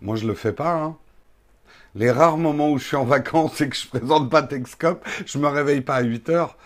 [0.00, 0.74] Moi, je le fais pas.
[0.74, 0.96] Hein.
[1.94, 5.38] Les rares moments où je suis en vacances et que je présente pas Texcope, je
[5.38, 6.56] me réveille pas à 8 heures.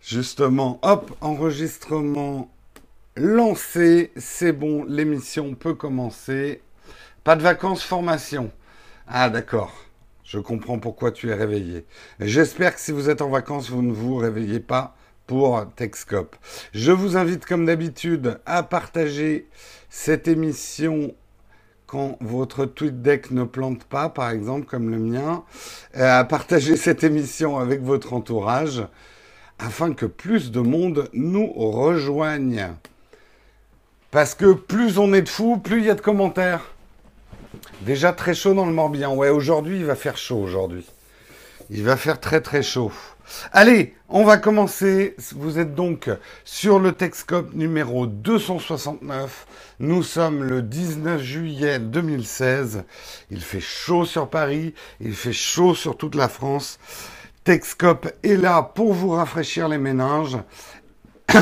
[0.00, 2.50] Justement, hop, enregistrement
[3.16, 6.60] lancé, c'est bon, l'émission peut commencer.
[7.22, 8.50] Pas de vacances, formation.
[9.06, 9.72] Ah d'accord,
[10.24, 11.86] je comprends pourquoi tu es réveillé.
[12.20, 16.36] J'espère que si vous êtes en vacances, vous ne vous réveillez pas pour Texcope.
[16.72, 19.48] Je vous invite comme d'habitude à partager
[19.88, 21.14] cette émission
[22.20, 25.44] votre tweet deck ne plante pas, par exemple, comme le mien,
[25.96, 28.82] euh, à partager cette émission avec votre entourage
[29.58, 32.68] afin que plus de monde nous rejoigne.
[34.10, 36.62] Parce que plus on est de fous, plus il y a de commentaires.
[37.82, 39.14] Déjà très chaud dans le Morbihan.
[39.14, 40.86] Ouais, aujourd'hui, il va faire chaud aujourd'hui.
[41.70, 42.92] Il va faire très très chaud.
[43.52, 45.16] Allez, on va commencer.
[45.34, 46.10] Vous êtes donc
[46.44, 49.46] sur le Texcope numéro 269.
[49.80, 52.84] Nous sommes le 19 juillet 2016.
[53.30, 56.78] Il fait chaud sur Paris, il fait chaud sur toute la France.
[57.44, 60.38] Texcope est là pour vous rafraîchir les méninges.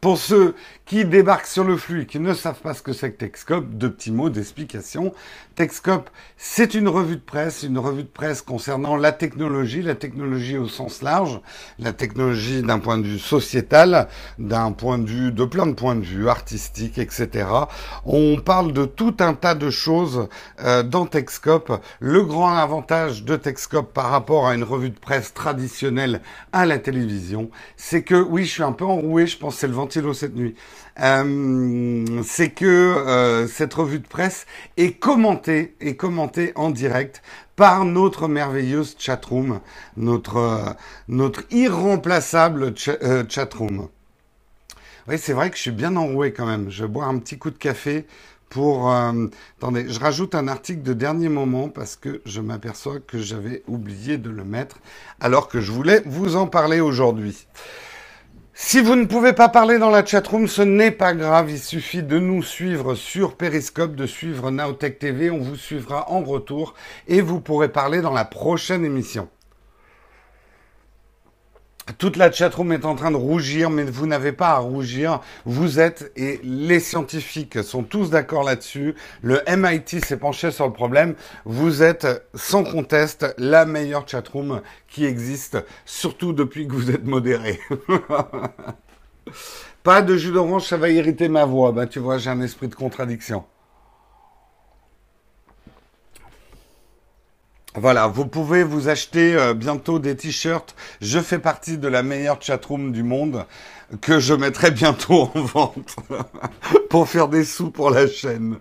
[0.00, 0.54] pour ceux
[0.90, 3.64] qui débarquent sur le flux et qui ne savent pas ce que c'est que Texcope,
[3.70, 5.14] deux petits mots d'explication.
[5.54, 10.56] Texcope, c'est une revue de presse, une revue de presse concernant la technologie, la technologie
[10.56, 11.40] au sens large,
[11.78, 14.08] la technologie d'un point de vue sociétal,
[14.40, 17.46] d'un point de vue, de plein de points de vue, artistique, etc.
[18.04, 20.28] On parle de tout un tas de choses
[20.60, 21.80] euh, dans Texcope.
[22.00, 26.20] Le grand avantage de Texcope par rapport à une revue de presse traditionnelle
[26.52, 29.68] à la télévision, c'est que, oui, je suis un peu enroué, je pense que c'est
[29.68, 30.56] le ventilo cette nuit.
[31.00, 37.22] Euh, c'est que euh, cette revue de presse est commentée, est commentée en direct
[37.56, 39.60] par notre merveilleuse chatroom,
[39.96, 40.70] notre, euh,
[41.08, 42.74] notre irremplaçable
[43.28, 43.88] chatroom.
[45.08, 46.70] Oui, c'est vrai que je suis bien enroué quand même.
[46.70, 48.06] Je boire un petit coup de café
[48.48, 48.92] pour...
[48.92, 54.18] attendez, je rajoute un article de dernier moment parce que je m'aperçois que j'avais oublié
[54.18, 54.78] de le mettre
[55.20, 57.46] alors que je voulais vous en parler aujourd'hui.
[58.62, 62.02] Si vous ne pouvez pas parler dans la chatroom, ce n'est pas grave, il suffit
[62.02, 66.74] de nous suivre sur Periscope, de suivre Naotech TV, on vous suivra en retour
[67.08, 69.28] et vous pourrez parler dans la prochaine émission.
[71.98, 75.20] Toute la chatroom est en train de rougir, mais vous n'avez pas à rougir.
[75.44, 80.72] Vous êtes, et les scientifiques sont tous d'accord là-dessus, le MIT s'est penché sur le
[80.72, 81.14] problème,
[81.44, 87.58] vous êtes sans conteste la meilleure chatroom qui existe, surtout depuis que vous êtes modéré.
[89.82, 91.72] pas de jus d'orange, ça va irriter ma voix.
[91.72, 93.44] Ben, tu vois, j'ai un esprit de contradiction.
[97.76, 100.74] Voilà, vous pouvez vous acheter euh, bientôt des t-shirts.
[101.00, 103.46] Je fais partie de la meilleure chatroom du monde
[104.00, 105.96] que je mettrai bientôt en vente
[106.90, 108.58] pour faire des sous pour la chaîne.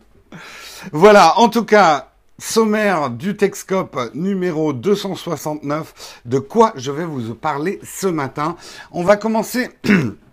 [0.91, 6.21] Voilà, en tout cas, sommaire du Texcope numéro 269.
[6.25, 8.57] De quoi je vais vous parler ce matin
[8.91, 9.69] On va commencer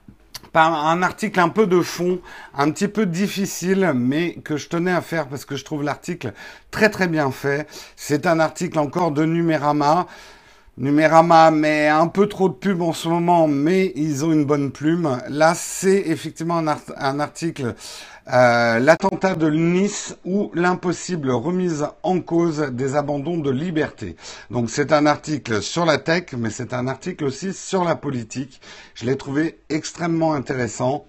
[0.65, 2.21] un article un peu de fond,
[2.57, 6.33] un petit peu difficile, mais que je tenais à faire parce que je trouve l'article
[6.71, 7.67] très très bien fait.
[7.97, 10.07] C'est un article encore de Numérama.
[10.79, 14.71] Numérama met un peu trop de pub en ce moment, mais ils ont une bonne
[14.71, 15.19] plume.
[15.31, 17.75] Là, c'est effectivement un, article
[18.33, 24.17] euh, l'attentat de Nice ou l'impossible remise en cause des abandons de liberté.
[24.51, 28.61] Donc c'est un article sur la tech, mais c'est un article aussi sur la politique.
[28.95, 31.07] Je l'ai trouvé extrêmement intéressant.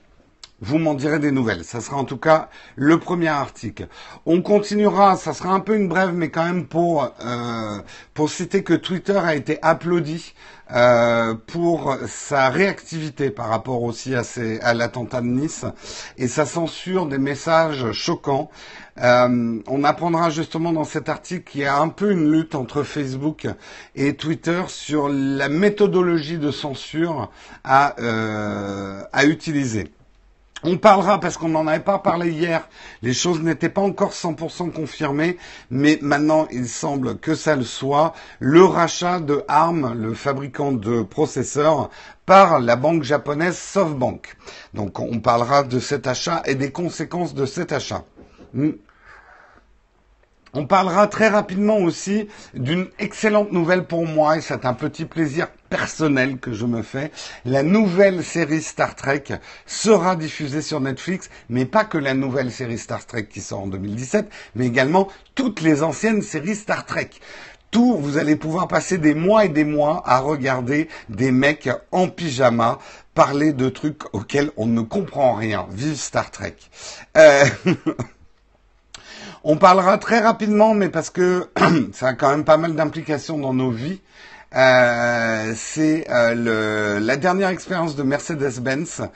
[0.59, 1.63] Vous m'en direz des nouvelles.
[1.63, 3.87] Ça sera en tout cas le premier article.
[4.25, 7.77] On continuera, ça sera un peu une brève, mais quand même pour, euh,
[8.15, 10.33] pour citer que Twitter a été applaudi
[10.71, 14.23] euh, pour sa réactivité par rapport aussi à,
[14.61, 15.63] à l'attentat de Nice
[16.17, 18.49] et sa censure des messages choquants.
[18.99, 22.81] Euh, on apprendra justement dans cet article qu'il y a un peu une lutte entre
[22.81, 23.47] Facebook
[23.95, 27.29] et Twitter sur la méthodologie de censure
[27.63, 29.91] à, euh, à utiliser.
[30.63, 32.67] On parlera, parce qu'on n'en avait pas parlé hier,
[33.03, 35.37] les choses n'étaient pas encore 100% confirmées,
[35.69, 41.03] mais maintenant il semble que ça le soit, le rachat de ARM, le fabricant de
[41.03, 41.91] processeurs,
[42.25, 44.35] par la banque japonaise SoftBank.
[44.73, 48.03] Donc on parlera de cet achat et des conséquences de cet achat.
[48.53, 48.71] Hmm.
[50.53, 55.49] On parlera très rapidement aussi d'une excellente nouvelle pour moi, et c'est un petit plaisir
[55.69, 57.11] personnel que je me fais.
[57.45, 59.23] La nouvelle série Star Trek
[59.65, 63.67] sera diffusée sur Netflix, mais pas que la nouvelle série Star Trek qui sort en
[63.67, 67.09] 2017, mais également toutes les anciennes séries Star Trek.
[67.69, 72.07] Tout, vous allez pouvoir passer des mois et des mois à regarder des mecs en
[72.07, 72.79] pyjama
[73.13, 75.67] parler de trucs auxquels on ne comprend rien.
[75.71, 76.55] Vive Star Trek.
[77.17, 77.45] Euh...
[79.49, 81.49] On parlera très rapidement, mais parce que
[81.93, 84.01] ça a quand même pas mal d'implications dans nos vies.
[84.55, 89.09] Euh, c'est euh, la dernière expérience de Mercedes-Benz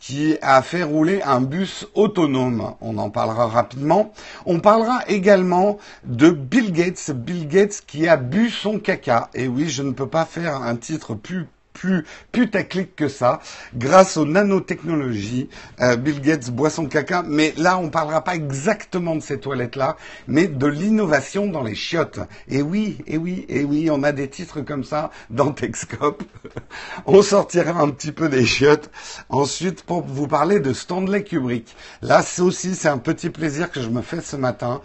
[0.00, 2.74] qui a fait rouler un bus autonome.
[2.80, 4.12] On en parlera rapidement.
[4.46, 7.10] On parlera également de Bill Gates.
[7.10, 9.28] Bill Gates qui a bu son caca.
[9.34, 13.40] Et oui, je ne peux pas faire un titre plus plus putaclic que ça.
[13.74, 15.48] Grâce aux nanotechnologies,
[15.80, 17.22] euh, Bill Gates boit son caca.
[17.22, 19.96] Mais là, on parlera pas exactement de ces toilettes-là,
[20.26, 22.20] mais de l'innovation dans les chiottes.
[22.48, 26.24] Et oui, et oui, et oui, on a des titres comme ça dans Texcope.
[27.06, 28.90] on sortira un petit peu des chiottes.
[29.28, 31.76] Ensuite, pour vous parler de Stanley Kubrick.
[32.02, 34.80] Là, c'est aussi, c'est un petit plaisir que je me fais ce matin.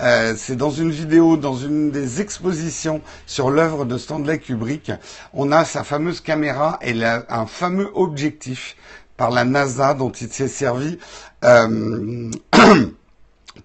[0.00, 4.92] Euh, c'est dans une vidéo, dans une des expositions sur l'œuvre de Stanley Kubrick.
[5.32, 8.76] On a sa fameuse caméra et un fameux objectif
[9.16, 10.98] par la NASA dont il s'est servi
[11.44, 12.30] euh,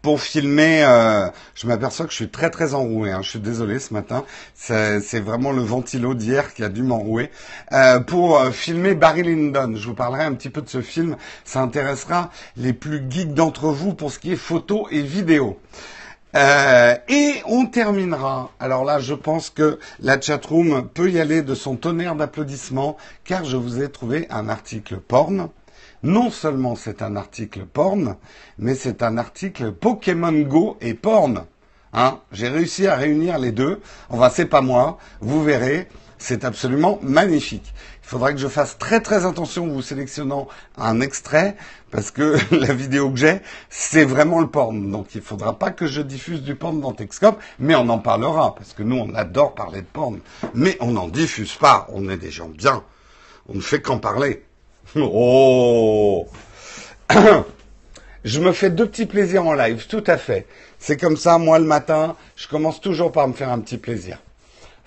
[0.02, 0.84] pour filmer.
[0.86, 3.12] Euh, je m'aperçois que je suis très très enroué.
[3.12, 3.22] Hein.
[3.22, 4.24] Je suis désolé ce matin.
[4.56, 7.30] C'est vraiment le ventilo d'hier qui a dû m'enrouer.
[7.74, 9.76] Euh, pour filmer Barry Lyndon.
[9.76, 11.18] Je vous parlerai un petit peu de ce film.
[11.44, 15.60] Ça intéressera les plus geeks d'entre vous pour ce qui est photo et vidéo.
[16.36, 18.52] Euh, et on terminera.
[18.60, 23.44] Alors là, je pense que la chatroom peut y aller de son tonnerre d'applaudissements, car
[23.44, 25.50] je vous ai trouvé un article porn.
[26.04, 28.16] Non seulement c'est un article porn,
[28.58, 31.46] mais c'est un article Pokémon Go et porn.
[31.94, 33.82] Hein J'ai réussi à réunir les deux.
[34.10, 34.98] Enfin, c'est pas moi.
[35.20, 35.88] Vous verrez.
[36.22, 37.74] C'est absolument magnifique.
[38.04, 40.48] Il faudra que je fasse très très attention en vous sélectionnant
[40.78, 41.56] un extrait
[41.90, 43.42] parce que la vidéo que j'ai,
[43.72, 44.92] c'est vraiment le porn.
[44.92, 48.54] Donc il faudra pas que je diffuse du porn dans Texcope, mais on en parlera
[48.54, 50.20] parce que nous on adore parler de porn,
[50.54, 51.88] mais on n'en diffuse pas.
[51.92, 52.84] On est des gens bien.
[53.50, 54.44] On ne fait qu'en parler.
[54.96, 56.28] Oh
[58.24, 60.46] Je me fais deux petits plaisirs en live, tout à fait.
[60.78, 64.20] C'est comme ça, moi le matin, je commence toujours par me faire un petit plaisir.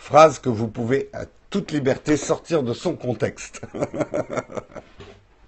[0.04, 3.62] Phrase que vous pouvez à toute liberté sortir de son contexte.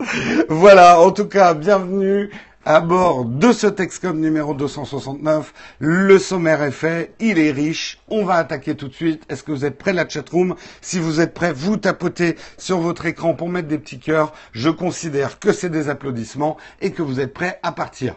[0.49, 2.31] voilà, en tout cas, bienvenue
[2.65, 5.53] à bord de ce Texcom numéro 269.
[5.79, 8.01] Le sommaire est fait, il est riche.
[8.09, 9.25] On va attaquer tout de suite.
[9.29, 10.55] Est-ce que vous êtes prêts la chatroom?
[10.81, 14.33] Si vous êtes prêts, vous tapotez sur votre écran pour mettre des petits cœurs.
[14.53, 18.15] Je considère que c'est des applaudissements et que vous êtes prêts à partir.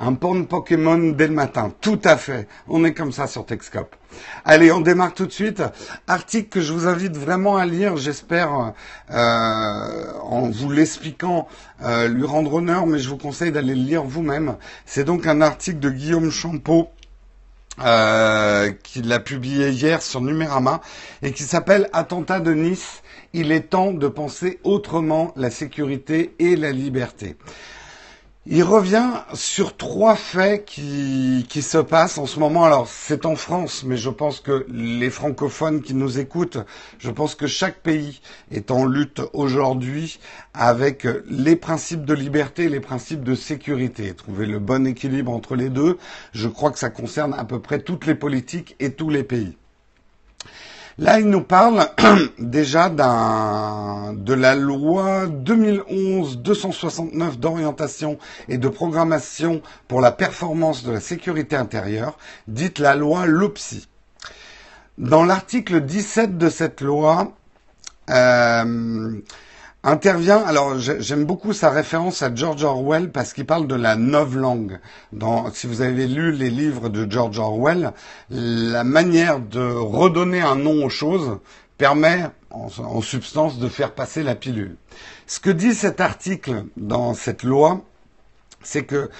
[0.00, 1.72] Un porn Pokémon dès le matin.
[1.80, 2.46] Tout à fait.
[2.68, 3.96] On est comme ça sur Texcop.
[4.44, 5.62] Allez, on démarre tout de suite.
[6.06, 8.74] Article que je vous invite vraiment à lire, j'espère,
[9.10, 11.48] euh, en vous l'expliquant,
[11.82, 14.56] euh, lui rendre honneur, mais je vous conseille d'aller le lire vous-même.
[14.86, 16.88] C'est donc un article de Guillaume Champeau.
[17.80, 20.80] Euh, qu'il a publié hier sur Numérama
[21.22, 23.04] et qui s'appelle Attentat de Nice.
[23.34, 27.36] Il est temps de penser autrement la sécurité et la liberté.
[28.50, 32.64] Il revient sur trois faits qui, qui se passent en ce moment.
[32.64, 36.56] Alors, c'est en France, mais je pense que les francophones qui nous écoutent,
[36.98, 40.18] je pense que chaque pays est en lutte aujourd'hui
[40.54, 44.14] avec les principes de liberté et les principes de sécurité.
[44.14, 45.98] Trouver le bon équilibre entre les deux,
[46.32, 49.58] je crois que ça concerne à peu près toutes les politiques et tous les pays.
[50.98, 51.86] Là, il nous parle
[52.40, 58.18] déjà de la loi 2011-269 d'orientation
[58.48, 62.18] et de programmation pour la performance de la sécurité intérieure,
[62.48, 63.86] dite la loi LOPSI.
[64.98, 67.32] Dans l'article 17 de cette loi,
[68.10, 69.20] euh,
[69.84, 70.38] intervient.
[70.38, 74.78] Alors j'aime beaucoup sa référence à George Orwell parce qu'il parle de la langue.
[75.12, 77.92] Dans, si vous avez lu les livres de George Orwell,
[78.30, 81.38] la manière de redonner un nom aux choses
[81.76, 84.76] permet en, en substance de faire passer la pilule.
[85.26, 87.82] Ce que dit cet article dans cette loi,
[88.62, 89.10] c'est que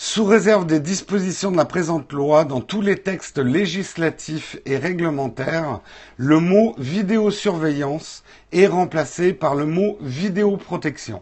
[0.00, 5.80] sous réserve des dispositions de la présente loi, dans tous les textes législatifs et réglementaires,
[6.16, 11.20] le mot vidéosurveillance est remplacé par le mot vidéoprotection.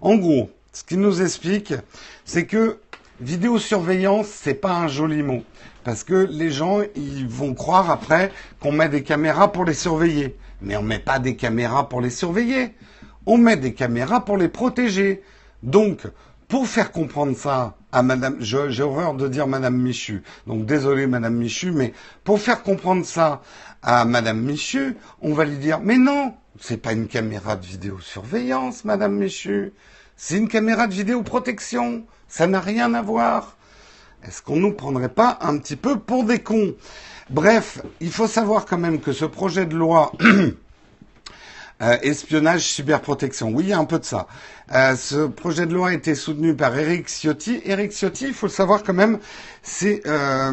[0.00, 1.74] En gros, ce qui nous explique,
[2.24, 2.80] c'est que
[3.20, 5.44] vidéosurveillance, c'est pas un joli mot.
[5.84, 10.34] Parce que les gens, ils vont croire après qu'on met des caméras pour les surveiller.
[10.60, 12.74] Mais on met pas des caméras pour les surveiller.
[13.26, 15.22] On met des caméras pour les protéger.
[15.62, 16.00] Donc,
[16.48, 21.34] pour faire comprendre ça à Madame, j'ai horreur de dire Madame Michu, donc désolé Madame
[21.34, 21.92] Michu, mais
[22.24, 23.42] pour faire comprendre ça
[23.82, 28.84] à Madame Michu, on va lui dire mais non, c'est pas une caméra de vidéosurveillance,
[28.84, 29.72] Madame Michu,
[30.16, 33.56] c'est une caméra de vidéoprotection, ça n'a rien à voir.
[34.24, 36.74] Est-ce qu'on nous prendrait pas un petit peu pour des cons?
[37.30, 40.12] Bref, il faut savoir quand même que ce projet de loi
[41.82, 43.50] Euh, espionnage, cyberprotection.
[43.50, 44.28] Oui, il y a un peu de ça.
[44.72, 47.60] Euh, ce projet de loi a été soutenu par Eric Ciotti.
[47.66, 49.18] Eric Ciotti, il faut le savoir quand même,
[49.62, 50.52] c'est euh,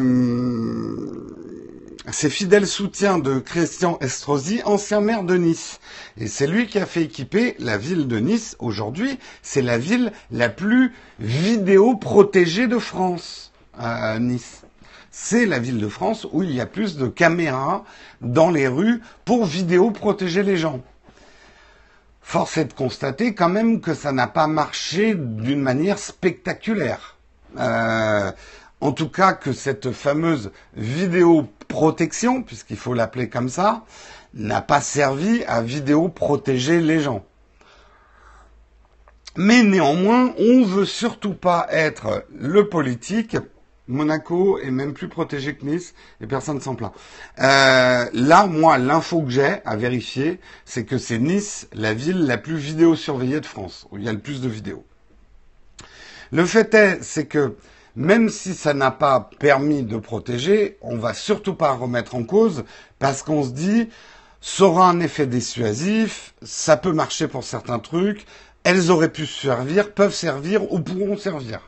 [2.12, 5.80] c'est fidèle soutien de Christian Estrosi, ancien maire de Nice.
[6.18, 8.54] Et c'est lui qui a fait équiper la ville de Nice.
[8.58, 13.50] Aujourd'hui, c'est la ville la plus vidéo protégée de France,
[14.20, 14.60] Nice.
[15.10, 17.84] C'est la ville de France où il y a plus de caméras
[18.20, 20.82] dans les rues pour vidéo protéger les gens.
[22.24, 27.16] Force est de constater quand même que ça n'a pas marché d'une manière spectaculaire.
[27.58, 28.32] Euh,
[28.80, 33.84] en tout cas que cette fameuse vidéo protection, puisqu'il faut l'appeler comme ça,
[34.32, 37.24] n'a pas servi à vidéo protéger les gens.
[39.36, 43.36] Mais néanmoins, on veut surtout pas être le politique.
[43.86, 46.92] Monaco est même plus protégé que Nice et personne s'en plaint.
[47.40, 52.38] Euh, là, moi, l'info que j'ai à vérifier, c'est que c'est Nice, la ville la
[52.38, 54.84] plus vidéo surveillée de France, où il y a le plus de vidéos.
[56.32, 57.56] Le fait est, c'est que
[57.94, 62.64] même si ça n'a pas permis de protéger, on va surtout pas remettre en cause
[62.98, 63.88] parce qu'on se dit,
[64.40, 68.26] ça aura un effet dissuasif, ça peut marcher pour certains trucs,
[68.64, 71.60] elles auraient pu servir, peuvent servir ou pourront servir.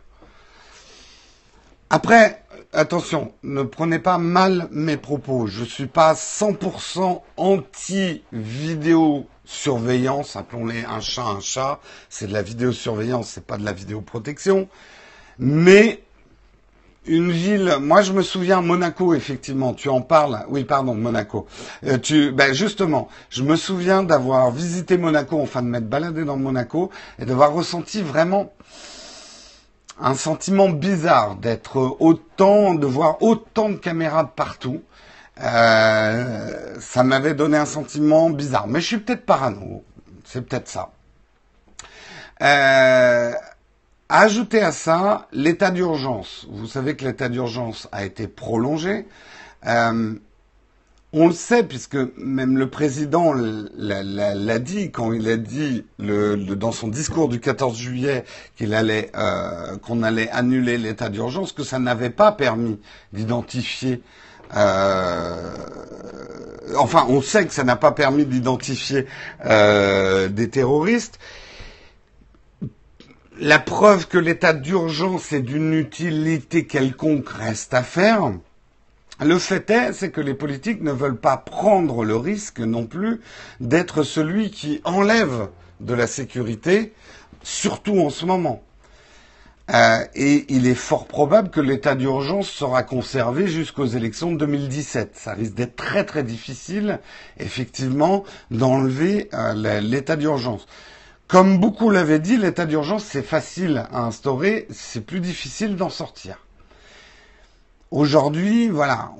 [1.89, 5.47] Après, attention, ne prenez pas mal mes propos.
[5.47, 11.79] Je suis pas 100% anti-vidéo surveillance, appelons-les un chat un chat.
[12.09, 14.69] C'est de la vidéosurveillance, c'est pas de la vidéoprotection.
[15.39, 16.03] Mais
[17.07, 20.45] une ville, moi je me souviens Monaco effectivement, tu en parles?
[20.49, 21.47] Oui, pardon, Monaco.
[21.85, 26.37] Euh, tu, ben justement, je me souviens d'avoir visité Monaco, enfin de m'être baladé dans
[26.37, 26.91] Monaco
[27.21, 28.53] et d'avoir ressenti vraiment
[29.99, 34.83] un sentiment bizarre d'être autant, de voir autant de caméras partout.
[35.43, 39.85] Euh, ça m'avait donné un sentiment bizarre, mais je suis peut-être parano,
[40.25, 40.91] c'est peut-être ça.
[42.43, 43.33] Euh,
[44.09, 46.47] Ajoutez à ça l'état d'urgence.
[46.49, 49.09] Vous savez que l'état d'urgence a été prolongé.
[49.67, 50.15] Euh,
[51.13, 56.89] on le sait puisque même le président l'a dit quand il a dit dans son
[56.89, 58.25] discours du 14 juillet
[58.57, 62.79] qu'il allait euh, qu'on allait annuler l'état d'urgence, que ça n'avait pas permis
[63.13, 64.03] d'identifier.
[64.57, 65.53] Euh,
[66.77, 69.07] enfin, on sait que ça n'a pas permis d'identifier
[69.45, 71.19] euh, des terroristes
[73.39, 78.33] la preuve que l'état d'urgence est d'une utilité quelconque reste à faire.
[79.25, 83.21] Le fait est, c'est que les politiques ne veulent pas prendre le risque non plus
[83.61, 85.49] d'être celui qui enlève
[85.81, 86.93] de la sécurité,
[87.43, 88.63] surtout en ce moment.
[89.73, 95.17] Euh, et il est fort probable que l'état d'urgence sera conservé jusqu'aux élections de 2017.
[95.17, 97.01] Ça risque d'être très très difficile,
[97.39, 100.67] effectivement, d'enlever euh, l'état d'urgence.
[101.27, 106.46] Comme beaucoup l'avaient dit, l'état d'urgence, c'est facile à instaurer, c'est plus difficile d'en sortir.
[107.91, 109.13] Aujourd'hui, voilà.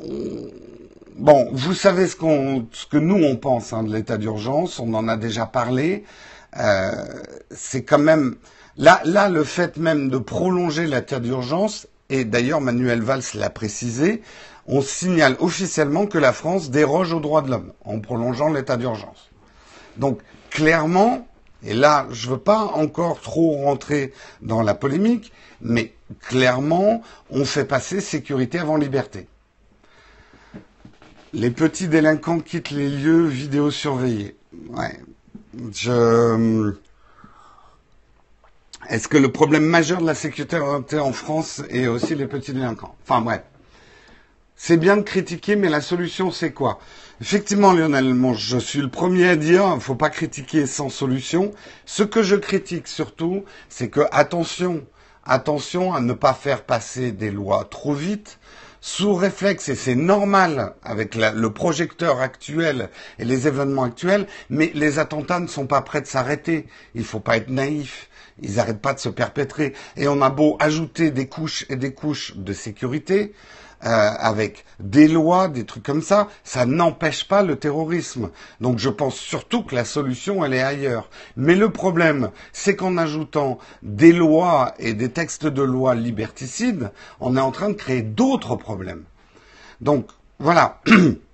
[1.17, 2.17] Bon, vous savez ce,
[2.73, 6.05] ce que nous, on pense hein, de l'état d'urgence, on en a déjà parlé.
[6.59, 6.91] Euh,
[7.51, 8.37] c'est quand même...
[8.77, 14.21] Là, là, le fait même de prolonger l'état d'urgence, et d'ailleurs Manuel Valls l'a précisé,
[14.67, 19.31] on signale officiellement que la France déroge aux droits de l'homme en prolongeant l'état d'urgence.
[19.97, 20.19] Donc,
[20.51, 21.27] clairement,
[21.63, 25.33] et là, je ne veux pas encore trop rentrer dans la polémique,
[25.63, 29.29] mais clairement, on fait passer sécurité avant liberté.
[31.33, 34.37] Les petits délinquants quittent les lieux vidéosurveillés.
[34.71, 34.99] Ouais.
[35.73, 36.75] Je...
[38.89, 42.95] Est-ce que le problème majeur de la sécurité en France est aussi les petits délinquants?
[43.03, 43.43] Enfin bref.
[44.55, 46.79] C'est bien de critiquer, mais la solution c'est quoi?
[47.21, 51.53] Effectivement, Lionel, je suis le premier à dire, il faut pas critiquer sans solution.
[51.85, 54.83] Ce que je critique surtout, c'est que attention,
[55.27, 58.39] attention à ne pas faire passer des lois trop vite,
[58.81, 65.01] sous réflexe, et c'est normal avec le projecteur actuel et les événements actuels, mais les
[65.01, 66.67] attentats ne sont pas prêts de s'arrêter.
[66.95, 68.09] Il faut pas être naïf.
[68.43, 69.73] Ils n'arrêtent pas de se perpétrer.
[69.97, 73.33] Et on a beau ajouter des couches et des couches de sécurité,
[73.85, 78.31] euh, avec des lois, des trucs comme ça, ça n'empêche pas le terrorisme.
[78.61, 81.11] Donc je pense surtout que la solution, elle est ailleurs.
[81.37, 86.91] Mais le problème, c'est qu'en ajoutant des lois et des textes de loi liberticides,
[87.21, 89.05] on est en train de créer d'autres problèmes.
[89.81, 90.81] Donc voilà.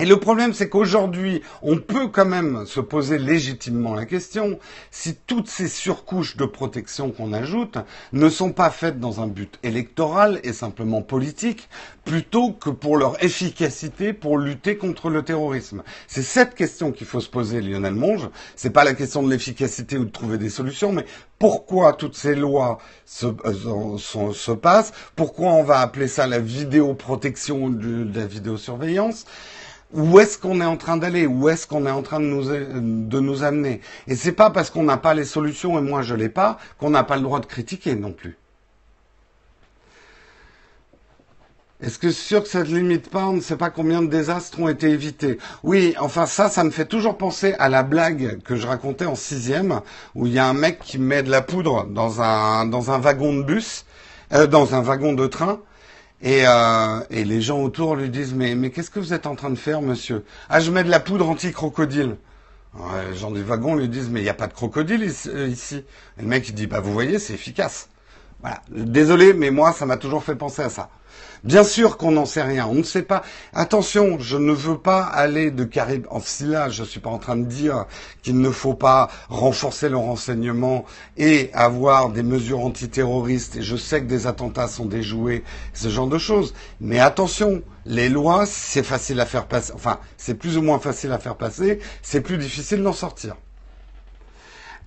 [0.00, 4.58] Et le problème, c'est qu'aujourd'hui, on peut quand même se poser légitimement la question
[4.90, 7.76] si toutes ces surcouches de protection qu'on ajoute
[8.14, 11.68] ne sont pas faites dans un but électoral et simplement politique,
[12.06, 15.82] plutôt que pour leur efficacité pour lutter contre le terrorisme.
[16.08, 18.30] C'est cette question qu'il faut se poser, Lionel Monge.
[18.56, 21.04] C'est pas la question de l'efficacité ou de trouver des solutions, mais
[21.38, 24.92] pourquoi toutes ces lois se, euh, se passent?
[25.14, 29.26] Pourquoi on va appeler ça la vidéoprotection de la vidéosurveillance?
[29.92, 32.44] Où est-ce qu'on est en train d'aller, où est-ce qu'on est en train de nous,
[32.44, 33.80] de nous amener?
[34.06, 36.90] Et c'est pas parce qu'on n'a pas les solutions et moi je l'ai pas qu'on
[36.90, 38.36] n'a pas le droit de critiquer non plus.
[41.82, 44.68] Est-ce que sûr que ne limite pas On ne sait pas combien de désastres ont
[44.68, 45.38] été évités?
[45.62, 49.14] Oui, enfin ça, ça me fait toujours penser à la blague que je racontais en
[49.14, 49.80] sixième,
[50.14, 52.98] où il y a un mec qui met de la poudre dans un dans un
[52.98, 53.86] wagon de bus,
[54.34, 55.58] euh, dans un wagon de train,
[56.22, 59.34] et, euh, et les gens autour lui disent mais, mais qu'est-ce que vous êtes en
[59.34, 60.24] train de faire, monsieur?
[60.48, 62.16] Ah, je mets de la poudre anti-crocodile.
[63.10, 65.84] les gens du wagon lui disent mais il n'y a pas de crocodile euh, ici.
[66.18, 67.88] Et le mec il dit bah vous voyez c'est efficace.
[68.40, 68.62] Voilà.
[68.70, 70.90] Désolé mais moi ça m'a toujours fait penser à ça.
[71.42, 73.22] Bien sûr qu'on n'en sait rien, on ne sait pas.
[73.54, 77.36] Attention, je ne veux pas aller de Caribe en là, je suis pas en train
[77.36, 77.86] de dire
[78.22, 80.84] qu'il ne faut pas renforcer le renseignement
[81.16, 83.56] et avoir des mesures antiterroristes.
[83.56, 85.42] Et je sais que des attentats sont déjoués,
[85.72, 86.52] ce genre de choses.
[86.80, 89.72] Mais attention, les lois, c'est facile à faire passer.
[89.74, 91.78] Enfin, c'est plus ou moins facile à faire passer.
[92.02, 93.36] C'est plus difficile d'en sortir.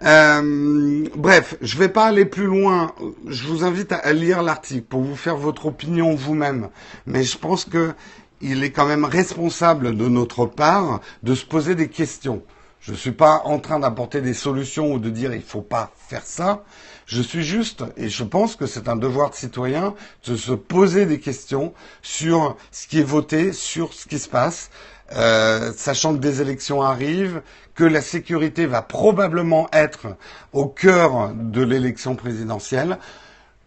[0.02, 2.94] Euh, bref, je vais pas aller plus loin.
[3.28, 6.70] Je vous invite à, lire l'article pour vous faire votre opinion vous-même.
[7.06, 7.94] Mais je pense que
[8.42, 12.44] il est quand même responsable de notre part de se poser des questions.
[12.82, 15.94] Je ne suis pas en train d'apporter des solutions ou de dire il faut pas
[16.10, 16.64] faire ça.
[17.06, 19.94] Je suis juste, et je pense que c'est un devoir de citoyen,
[20.26, 24.70] de se poser des questions sur ce qui est voté, sur ce qui se passe,
[25.14, 27.42] euh, sachant que des élections arrivent,
[27.75, 30.15] que la sécurité va probablement être
[30.51, 33.00] au cœur de l'élection présidentielle,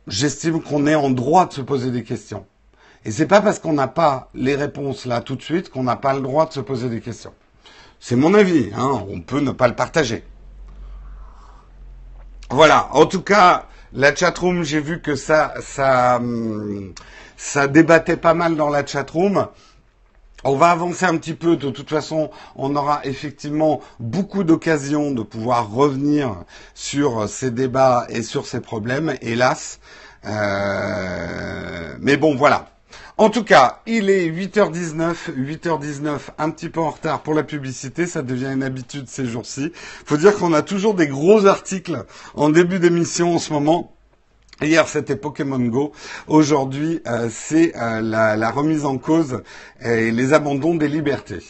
[0.06, 2.46] j'estime qu'on est en droit de se poser des questions.
[3.04, 5.96] Et c'est pas parce qu'on n'a pas les réponses là tout de suite qu'on n'a
[5.96, 7.32] pas le droit de se poser des questions.
[8.00, 10.24] C'est mon avis, hein, on peut ne pas le partager.
[12.50, 16.92] Voilà, en tout cas, la chatroom, j'ai vu que ça, ça, hum,
[17.36, 19.48] ça débattait pas mal dans la chatroom.
[20.48, 21.56] On va avancer un petit peu.
[21.56, 28.22] De toute façon, on aura effectivement beaucoup d'occasions de pouvoir revenir sur ces débats et
[28.22, 29.80] sur ces problèmes, hélas.
[30.24, 32.70] Euh, mais bon, voilà.
[33.18, 38.06] En tout cas, il est 8h19, 8h19, un petit peu en retard pour la publicité,
[38.06, 39.72] ça devient une habitude ces jours-ci.
[40.04, 42.04] Faut dire qu'on a toujours des gros articles
[42.34, 43.95] en début d'émission en ce moment.
[44.62, 45.92] Hier, c'était Pokémon Go.
[46.28, 49.42] Aujourd'hui, euh, c'est euh, la, remise en cause
[49.82, 51.42] et les abandons des libertés.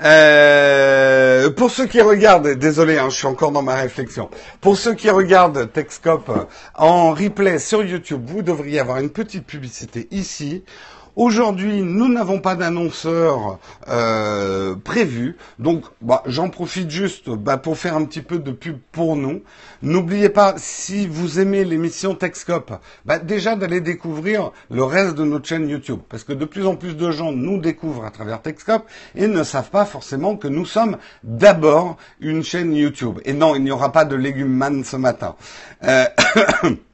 [0.00, 4.30] Euh, pour ceux qui regardent, désolé, hein, je suis encore dans ma réflexion.
[4.62, 10.08] Pour ceux qui regardent Techscope en replay sur YouTube, vous devriez avoir une petite publicité
[10.10, 10.64] ici
[11.14, 17.96] Aujourd'hui, nous n'avons pas d'annonceur euh, prévu, donc bah, j'en profite juste bah, pour faire
[17.96, 19.42] un petit peu de pub pour nous.
[19.82, 22.72] N'oubliez pas, si vous aimez l'émission Techscope,
[23.04, 26.76] bah, déjà d'aller découvrir le reste de notre chaîne YouTube, parce que de plus en
[26.76, 30.64] plus de gens nous découvrent à travers Techscope et ne savent pas forcément que nous
[30.64, 33.18] sommes d'abord une chaîne YouTube.
[33.26, 35.36] Et non, il n'y aura pas de légumes man ce matin.
[35.84, 36.06] Euh,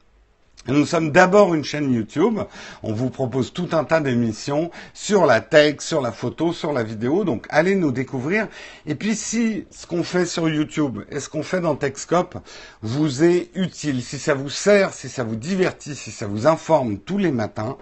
[0.69, 2.41] Nous sommes d'abord une chaîne YouTube.
[2.83, 6.83] On vous propose tout un tas d'émissions sur la tech, sur la photo, sur la
[6.83, 7.23] vidéo.
[7.23, 8.47] Donc allez nous découvrir.
[8.85, 12.37] Et puis si ce qu'on fait sur YouTube et ce qu'on fait dans Techscope
[12.83, 16.99] vous est utile, si ça vous sert, si ça vous divertit, si ça vous informe
[16.99, 17.75] tous les matins,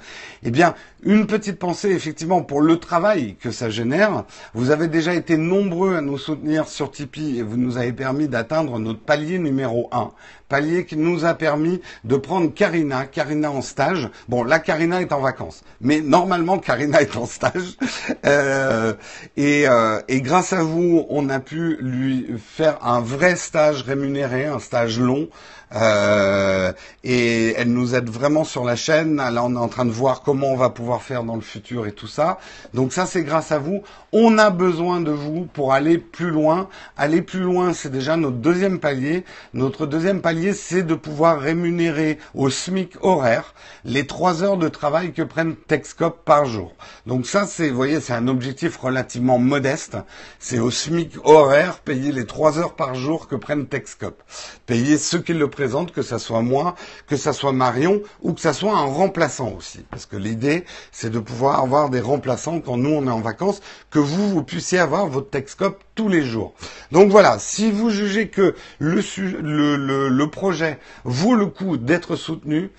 [0.44, 0.74] eh bien
[1.04, 4.24] une petite pensée effectivement pour le travail que ça génère.
[4.54, 8.30] Vous avez déjà été nombreux à nous soutenir sur Tipeee et vous nous avez permis
[8.30, 10.12] d'atteindre notre palier numéro 1
[10.50, 14.10] palier qui nous a permis de prendre Karina, Karina en stage.
[14.28, 17.78] Bon, là, Karina est en vacances, mais normalement, Karina est en stage.
[18.26, 18.94] Euh,
[19.36, 24.46] et, euh, et grâce à vous, on a pu lui faire un vrai stage rémunéré,
[24.46, 25.30] un stage long,
[25.74, 26.72] euh,
[27.04, 29.18] et elle nous aide vraiment sur la chaîne.
[29.18, 31.88] Là, on est en train de voir comment on va pouvoir faire dans le futur
[31.88, 32.38] et tout ça.
[32.74, 33.84] Donc ça, c'est grâce à vous.
[34.14, 36.70] On a besoin de vous pour aller plus loin.
[36.98, 39.26] Aller plus loin, c'est déjà notre deuxième palier.
[39.54, 43.54] Notre deuxième palier, c'est de pouvoir rémunérer au SMIC horaire
[43.84, 46.76] les trois heures de travail que prennent Techscope par jour.
[47.06, 49.98] Donc ça, c'est, vous voyez, c'est un objectif relativement modeste.
[50.40, 54.24] C'est au SMIC horaire, payer les trois heures par jour que prennent Techscope.
[54.66, 56.76] Payer ceux qui le présente, que ça soit moi,
[57.08, 59.80] que ça soit Marion, ou que ça soit un remplaçant aussi.
[59.90, 63.62] Parce que l'idée, c'est de pouvoir avoir des remplaçants quand nous on est en vacances,
[63.90, 66.54] que vous, vous puissiez avoir votre Texcope tous les jours.
[66.92, 69.02] Donc voilà, si vous jugez que le,
[69.42, 72.70] le, le projet vaut le coup d'être soutenu,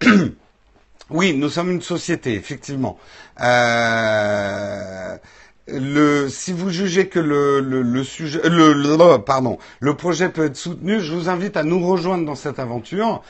[1.10, 2.98] oui, nous sommes une société, effectivement.
[3.42, 5.18] Euh,
[5.66, 11.14] le, si vous jugez que le, sujet, le, pardon, le projet peut être soutenu, je
[11.14, 13.22] vous invite à nous rejoindre dans cette aventure.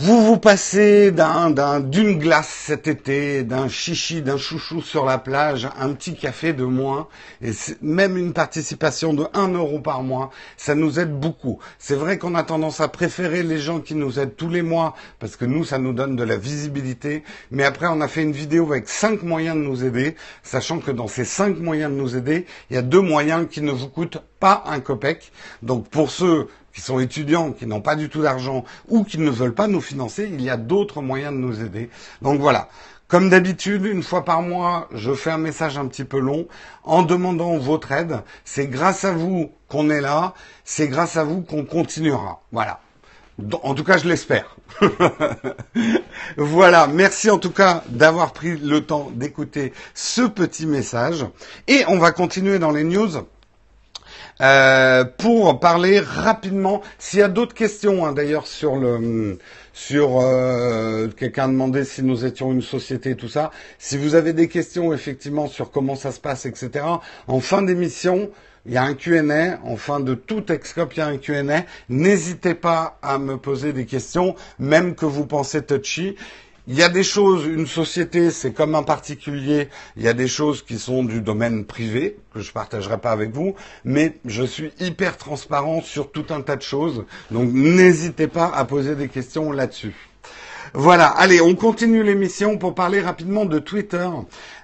[0.00, 5.68] Vous vous passez d'un, d'une glace cet été, d'un chichi, d'un chouchou sur la plage,
[5.76, 7.08] un petit café de moins,
[7.42, 7.50] et
[7.82, 11.58] même une participation de 1 euro par mois, ça nous aide beaucoup.
[11.80, 14.94] C'est vrai qu'on a tendance à préférer les gens qui nous aident tous les mois,
[15.18, 18.30] parce que nous, ça nous donne de la visibilité, mais après, on a fait une
[18.30, 22.16] vidéo avec cinq moyens de nous aider, sachant que dans ces cinq moyens de nous
[22.16, 25.32] aider, il y a deux moyens qui ne vous coûtent pas un copec.
[25.62, 29.30] Donc pour ceux qui sont étudiants, qui n'ont pas du tout d'argent ou qui ne
[29.30, 31.90] veulent pas nous financer, il y a d'autres moyens de nous aider.
[32.22, 32.68] Donc voilà.
[33.08, 36.46] Comme d'habitude, une fois par mois, je fais un message un petit peu long
[36.84, 38.20] en demandant votre aide.
[38.44, 40.34] C'est grâce à vous qu'on est là.
[40.64, 42.42] C'est grâce à vous qu'on continuera.
[42.52, 42.78] Voilà.
[43.64, 44.56] En tout cas, je l'espère.
[46.36, 51.26] voilà, merci en tout cas d'avoir pris le temps d'écouter ce petit message.
[51.66, 53.26] Et on va continuer dans les news.
[54.40, 56.80] Euh, pour parler rapidement.
[56.98, 59.38] S'il y a d'autres questions, hein, d'ailleurs, sur le
[59.72, 63.50] sur euh, quelqu'un a demandé si nous étions une société, tout ça.
[63.78, 66.84] Si vous avez des questions effectivement sur comment ça se passe, etc.
[67.28, 68.30] En fin d'émission,
[68.66, 71.64] il y a un Q&A, en fin de tout Excop, il y a un Q&A.
[71.88, 76.16] N'hésitez pas à me poser des questions, même que vous pensez touchy.
[76.70, 80.28] Il y a des choses, une société, c'est comme un particulier, il y a des
[80.28, 83.54] choses qui sont du domaine privé, que je partagerai pas avec vous,
[83.84, 88.66] mais je suis hyper transparent sur tout un tas de choses, donc n'hésitez pas à
[88.66, 89.94] poser des questions là-dessus.
[90.74, 94.06] Voilà, allez, on continue l'émission pour parler rapidement de Twitter.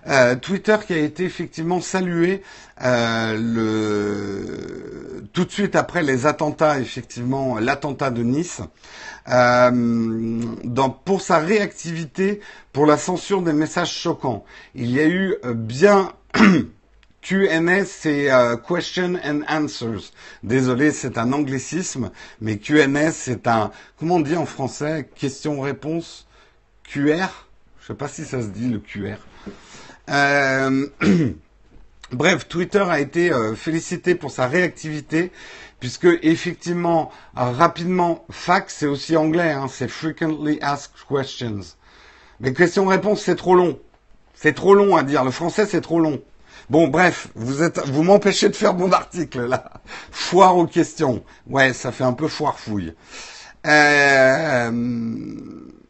[0.06, 2.42] Euh, Twitter qui a été effectivement salué
[2.82, 5.24] euh, le...
[5.32, 8.60] tout de suite après les attentats, effectivement, l'attentat de Nice.
[9.28, 9.70] Euh,
[10.64, 12.40] dans, pour sa réactivité
[12.74, 14.44] pour la censure des messages choquants.
[14.74, 16.12] Il y a eu euh, bien
[17.22, 20.12] QNS, c'est euh, Question and Answers.
[20.42, 22.10] Désolé, c'est un anglicisme,
[22.42, 26.26] mais QNS, c'est un, comment on dit en français, question-réponse
[26.82, 27.28] QR
[27.80, 29.16] Je sais pas si ça se dit le QR.
[30.10, 30.86] Euh,
[32.14, 35.30] bref, Twitter a été félicité pour sa réactivité
[35.84, 41.60] puisque effectivement, rapidement, FAQ, c'est aussi anglais, hein, c'est Frequently Asked Questions.
[42.40, 43.78] Mais question-réponse, c'est trop long.
[44.34, 45.24] C'est trop long à dire.
[45.24, 46.22] Le français, c'est trop long.
[46.70, 49.72] Bon, bref, vous êtes, vous m'empêchez de faire mon article là.
[50.10, 51.22] Foire aux questions.
[51.46, 52.94] Ouais, ça fait un peu foire fouille.
[53.66, 54.70] Euh,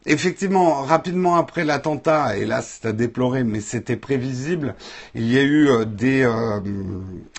[0.07, 4.75] Effectivement, rapidement après l'attentat, et là c'est à déplorer, mais c'était prévisible,
[5.15, 6.61] il y a eu euh, des, euh,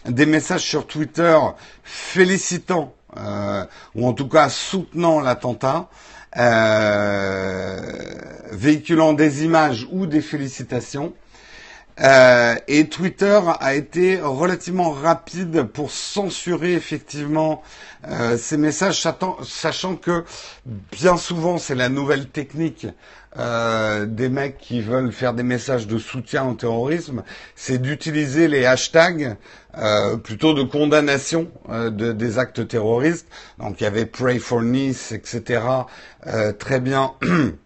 [0.08, 1.38] des messages sur Twitter
[1.84, 5.89] félicitant, euh, ou en tout cas soutenant l'attentat,
[8.51, 11.13] véhiculant des images ou des félicitations.
[12.01, 17.63] Euh, et Twitter a été relativement rapide pour censurer effectivement
[18.08, 19.01] euh, ces messages,
[19.43, 20.25] sachant, que
[20.91, 22.88] bien souvent c'est la nouvelle technique
[23.38, 27.23] euh, des mecs qui veulent faire des messages de soutien au terrorisme,
[27.55, 29.38] c'est d'utiliser les hashtags
[30.23, 33.27] plutôt de condamnation de, des actes terroristes.
[33.60, 35.62] Donc il y avait Pray for Nice, etc.
[36.58, 37.12] très bien.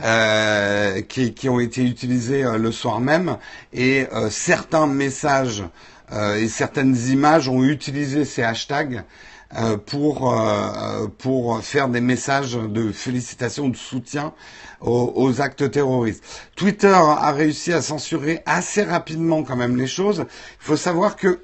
[0.00, 3.36] Euh, qui, qui, ont été utilisés euh, le soir même
[3.72, 5.64] et euh, certains messages
[6.38, 9.04] et certaines images ont utilisé ces hashtags
[9.84, 10.34] pour
[11.18, 14.32] pour faire des messages de félicitations, de soutien
[14.80, 16.24] aux, aux, actes terroristes.
[16.56, 20.20] Twitter a réussi à censurer assez rapidement quand même les choses.
[20.20, 21.42] Il faut savoir que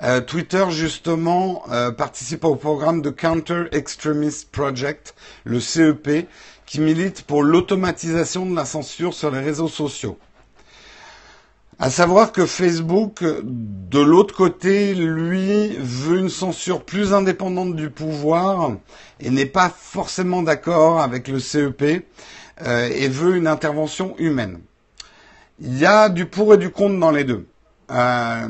[0.26, 1.64] Twitter, justement,
[1.96, 6.28] participe au programme de Counter Extremist Project, le CEP,
[6.68, 10.18] qui milite pour l'automatisation de la censure sur les réseaux sociaux.
[11.78, 18.72] À savoir que Facebook, de l'autre côté, lui, veut une censure plus indépendante du pouvoir
[19.18, 22.04] et n'est pas forcément d'accord avec le CEP
[22.66, 24.60] euh, et veut une intervention humaine.
[25.60, 27.46] Il y a du pour et du contre dans les deux.
[27.90, 28.48] Euh,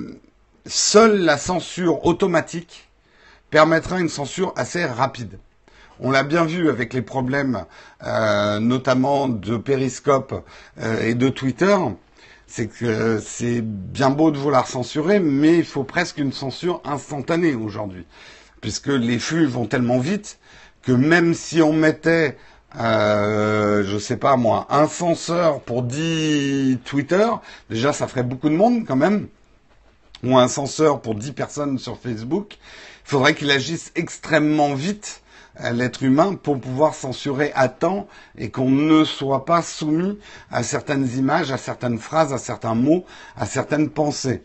[0.66, 2.88] seule la censure automatique
[3.50, 5.38] permettra une censure assez rapide.
[6.00, 7.64] On l'a bien vu avec les problèmes,
[8.04, 10.44] euh, notamment de Periscope
[10.80, 11.76] euh, et de Twitter.
[12.46, 17.54] C'est que c'est bien beau de vouloir censurer, mais il faut presque une censure instantanée
[17.54, 18.06] aujourd'hui.
[18.60, 20.38] puisque les flux vont tellement vite
[20.82, 22.36] que même si on mettait,
[22.76, 27.28] euh, je sais pas moi, un censeur pour 10 Twitter,
[27.70, 29.28] déjà ça ferait beaucoup de monde quand même,
[30.24, 35.22] ou un censeur pour 10 personnes sur Facebook, il faudrait qu'il agisse extrêmement vite
[35.72, 40.18] l'être humain pour pouvoir censurer à temps et qu'on ne soit pas soumis
[40.50, 43.04] à certaines images, à certaines phrases, à certains mots,
[43.36, 44.42] à certaines pensées.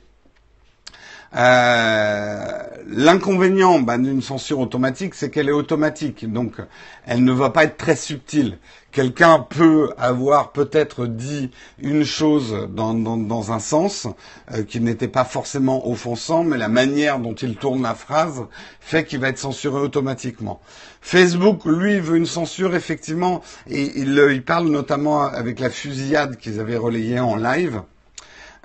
[1.36, 6.62] Euh, l'inconvénient bah, d'une censure automatique, c'est qu'elle est automatique, donc
[7.08, 8.60] elle ne va pas être très subtile.
[8.94, 14.08] Quelqu'un peut avoir peut-être dit une chose dans, un sens
[14.52, 18.46] euh, qui n'était pas forcément offensant, mais la manière dont il tourne la phrase
[18.80, 20.62] fait qu'il va être censuré automatiquement.
[21.02, 26.60] Facebook, lui, veut une censure effectivement, et il, il parle notamment avec la fusillade qu'ils
[26.60, 27.82] avaient relayée en live.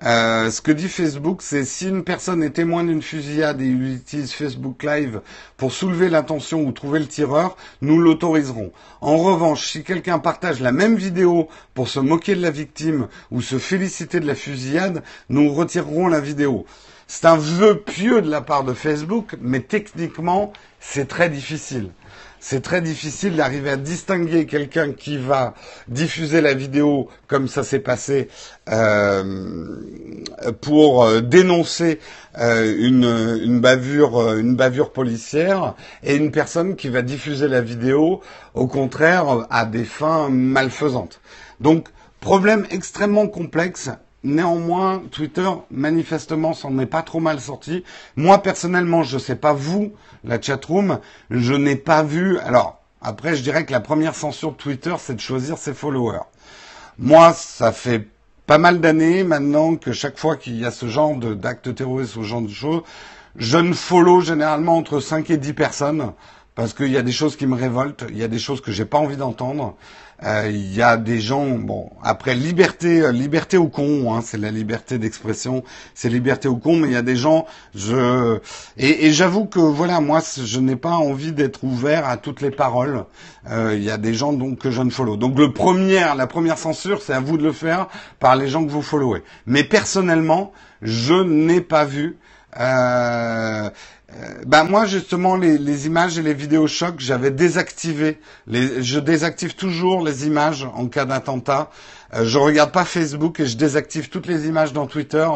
[0.05, 3.97] Euh, ce que dit Facebook, c'est si une personne est témoin d'une fusillade et il
[3.97, 5.21] utilise Facebook Live
[5.57, 8.71] pour soulever l'attention ou trouver le tireur, nous l'autoriserons.
[9.01, 13.43] En revanche, si quelqu'un partage la même vidéo pour se moquer de la victime ou
[13.43, 16.65] se féliciter de la fusillade, nous retirerons la vidéo.
[17.09, 21.91] C'est un vœu pieux de la part de Facebook, mais techniquement, c'est très difficile
[22.41, 25.55] c'est très difficile d'arriver à distinguer quelqu'un qui va
[25.89, 28.29] diffuser la vidéo comme ça s'est passé
[28.69, 29.77] euh,
[30.61, 31.99] pour euh, dénoncer
[32.39, 38.21] euh, une, une, bavure, une bavure policière et une personne qui va diffuser la vidéo
[38.55, 41.21] au contraire à des fins malfaisantes.
[41.61, 41.89] Donc
[42.21, 43.91] problème extrêmement complexe
[44.25, 47.85] Néanmoins, Twitter, manifestement, s'en est pas trop mal sorti.
[48.17, 49.93] Moi, personnellement, je ne sais pas vous,
[50.25, 50.99] la chatroom,
[51.31, 52.39] je n'ai pas vu.
[52.41, 56.27] Alors, après, je dirais que la première censure de Twitter, c'est de choisir ses followers.
[56.99, 58.09] Moi, ça fait
[58.47, 62.25] pas mal d'années maintenant que chaque fois qu'il y a ce genre d'actes terroristes ou
[62.25, 62.83] ce genre de choses,
[63.37, 66.13] je ne follow généralement entre 5 et 10 personnes
[66.57, 68.73] parce qu'il y a des choses qui me révoltent, il y a des choses que
[68.73, 69.77] j'ai pas envie d'entendre.
[70.25, 74.37] Euh, il y a des gens, bon, après liberté, euh, liberté au con, hein, c'est
[74.37, 75.63] la liberté d'expression,
[75.95, 78.41] c'est liberté au con, mais il y a des gens, je
[78.77, 82.51] et, et j'avoue que voilà, moi, je n'ai pas envie d'être ouvert à toutes les
[82.51, 83.05] paroles.
[83.51, 85.17] Euh, il y a des gens donc que je ne follow.
[85.17, 87.87] Donc le premier, la première censure, c'est à vous de le faire
[88.19, 89.23] par les gens que vous followez.
[89.47, 90.53] Mais personnellement,
[90.83, 92.19] je n'ai pas vu.
[92.59, 93.71] Euh,
[94.11, 98.99] euh, ben moi justement les, les, images et les vidéos chocs j'avais désactivé les, je
[98.99, 101.69] désactive toujours les images en cas d'attentat.
[102.15, 105.29] Euh, je regarde pas Facebook et je désactive toutes les images dans Twitter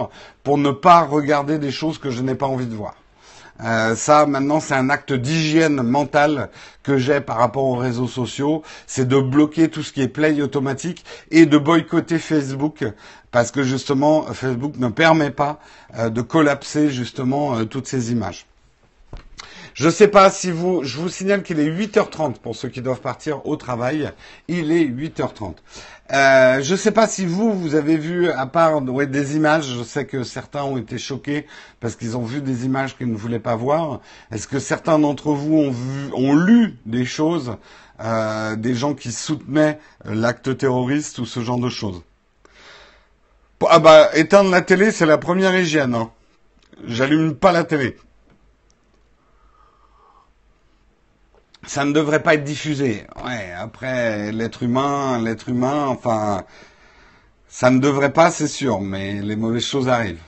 [0.42, 2.94] pour ne pas regarder des choses que je n'ai pas envie de voir.
[3.62, 6.48] Euh, ça maintenant c'est un acte d'hygiène mentale
[6.82, 8.62] que j'ai par rapport aux réseaux sociaux.
[8.86, 12.84] C'est de bloquer tout ce qui est play automatique et de boycotter Facebook
[13.30, 15.60] parce que justement Facebook ne permet pas
[15.98, 18.46] euh, de collapser justement toutes ces images
[19.74, 23.00] je sais pas si vous, je vous signale qu'il est 8h30 pour ceux qui doivent
[23.00, 24.10] partir au travail.
[24.48, 25.54] Il est 8h30.
[26.12, 30.04] Euh, je sais pas si vous, vous avez vu, à part des images, je sais
[30.04, 31.46] que certains ont été choqués
[31.80, 34.00] parce qu'ils ont vu des images qu'ils ne voulaient pas voir.
[34.30, 37.56] Est-ce que certains d'entre vous ont, vu, ont lu des choses,
[38.00, 42.02] euh, des gens qui soutenaient l'acte terroriste ou ce genre de choses?
[43.70, 45.94] Ah bah, éteindre la télé, c'est la première hygiène.
[45.94, 46.10] Hein.
[46.84, 47.96] J'allume pas la télé.
[51.66, 53.04] Ça ne devrait pas être diffusé.
[53.24, 56.44] Ouais, après, l'être humain, l'être humain, enfin,
[57.48, 60.22] ça ne devrait pas, c'est sûr, mais les mauvaises choses arrivent.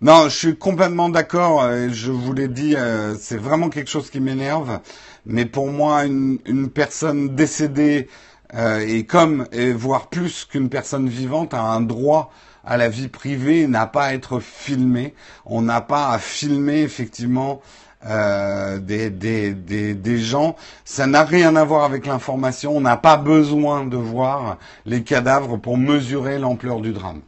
[0.00, 1.66] Non, je suis complètement d'accord.
[1.90, 4.80] Je vous l'ai dit, euh, c'est vraiment quelque chose qui m'énerve.
[5.24, 8.08] Mais pour moi, une, personne décédée
[8.54, 12.30] euh, et comme, et voire plus qu'une personne vivante, a un droit
[12.64, 15.14] à la vie privée, n'a pas à être filmée.
[15.46, 17.62] On n'a pas à filmer effectivement
[18.06, 20.56] euh, des, des, des, des, gens.
[20.84, 22.76] Ça n'a rien à voir avec l'information.
[22.76, 27.22] On n'a pas besoin de voir les cadavres pour mesurer l'ampleur du drame.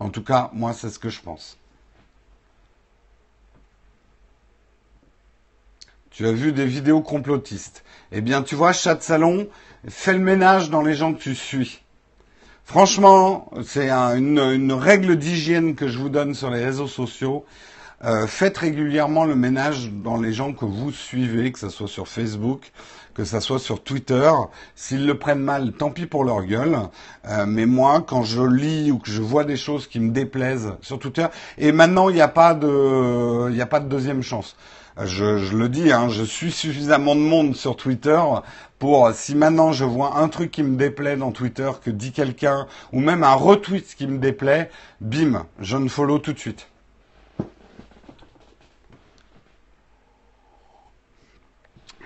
[0.00, 1.58] En tout cas, moi, c'est ce que je pense.
[6.10, 7.84] Tu as vu des vidéos complotistes.
[8.12, 9.48] Eh bien, tu vois, chat de salon,
[9.88, 11.82] fais le ménage dans les gens que tu suis.
[12.64, 17.44] Franchement, c'est une, une règle d'hygiène que je vous donne sur les réseaux sociaux.
[18.04, 22.06] Euh, faites régulièrement le ménage dans les gens que vous suivez, que ce soit sur
[22.06, 22.70] Facebook,
[23.14, 24.30] que ce soit sur Twitter.
[24.74, 26.76] S'ils le prennent mal, tant pis pour leur gueule.
[27.26, 30.74] Euh, mais moi, quand je lis ou que je vois des choses qui me déplaisent
[30.82, 34.22] sur Twitter, et maintenant il n'y a pas de, il n'y a pas de deuxième
[34.22, 34.54] chance.
[35.02, 38.20] Je, je le dis, hein, je suis suffisamment de monde sur Twitter
[38.78, 42.66] pour si maintenant je vois un truc qui me déplaît dans Twitter que dit quelqu'un
[42.92, 46.68] ou même un retweet qui me déplaît, bim, je ne follow tout de suite.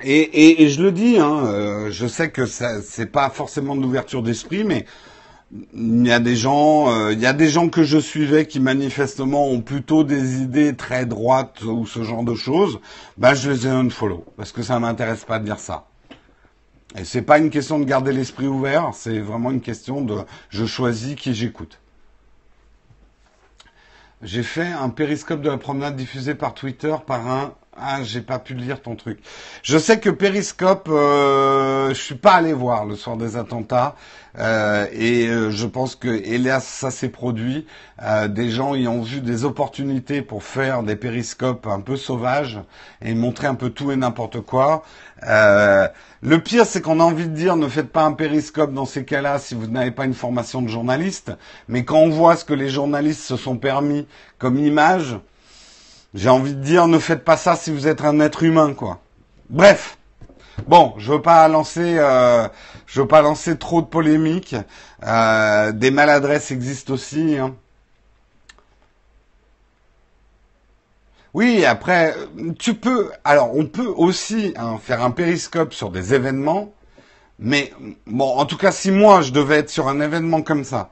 [0.03, 4.23] Et, et, je le dis, hein, euh, je sais que c'est pas forcément de l'ouverture
[4.23, 4.87] d'esprit, mais
[5.75, 8.61] il y a des gens, euh, il y a des gens que je suivais qui
[8.61, 12.79] manifestement ont plutôt des idées très droites ou ce genre de choses.
[13.17, 15.87] Ben je les ai unfollow parce que ça m'intéresse pas de dire ça.
[16.97, 20.65] Et c'est pas une question de garder l'esprit ouvert, c'est vraiment une question de je
[20.65, 21.81] choisis qui j'écoute.
[24.23, 28.39] J'ai fait un périscope de la promenade diffusé par Twitter par un ah, j'ai pas
[28.39, 29.19] pu lire ton truc.
[29.63, 33.95] Je sais que Periscope, euh, je suis pas allé voir le soir des attentats.
[34.39, 37.67] Euh, et euh, je pense que, hélas, ça s'est produit.
[38.03, 42.61] Euh, des gens y ont vu des opportunités pour faire des périscopes un peu sauvages
[43.03, 44.85] et montrer un peu tout et n'importe quoi.
[45.23, 49.05] le pire, c'est qu'on a envie de dire, ne faites pas un périscope dans ces
[49.05, 51.33] cas-là si vous n'avez pas une formation de journaliste.
[51.69, 54.07] Mais quand on voit ce que les journalistes se sont permis
[54.39, 55.17] comme image,
[56.15, 59.01] j'ai envie de dire, ne faites pas ça si vous êtes un être humain, quoi.
[59.51, 59.99] Bref.
[60.67, 62.49] Bon, je veux pas lancer, euh,
[62.87, 64.57] je veux pas lancer trop de polémiques.
[65.07, 67.39] Euh, des maladresses existent aussi.
[67.39, 67.55] Hein.
[71.35, 72.15] Oui, après,
[72.59, 73.11] tu peux.
[73.23, 76.73] Alors, on peut aussi hein, faire un périscope sur des événements,
[77.39, 77.73] mais
[78.07, 80.91] bon, en tout cas, si moi je devais être sur un événement comme ça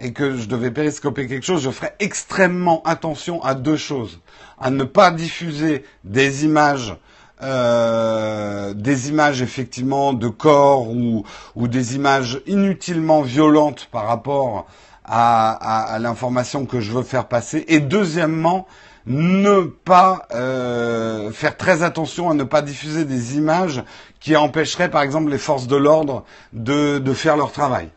[0.00, 4.20] et que je devais périscoper quelque chose, je ferais extrêmement attention à deux choses
[4.58, 6.96] à ne pas diffuser des images
[7.42, 11.24] euh, des images effectivement de corps ou,
[11.56, 14.66] ou, des images inutilement violentes par rapport
[15.04, 15.50] à,
[15.94, 17.64] à, l'information que je veux faire passer.
[17.66, 18.68] Et deuxièmement,
[19.06, 23.82] ne pas euh, faire très attention à ne pas diffuser des images
[24.20, 27.90] qui empêcheraient par exemple les forces de l'ordre de, de faire leur travail.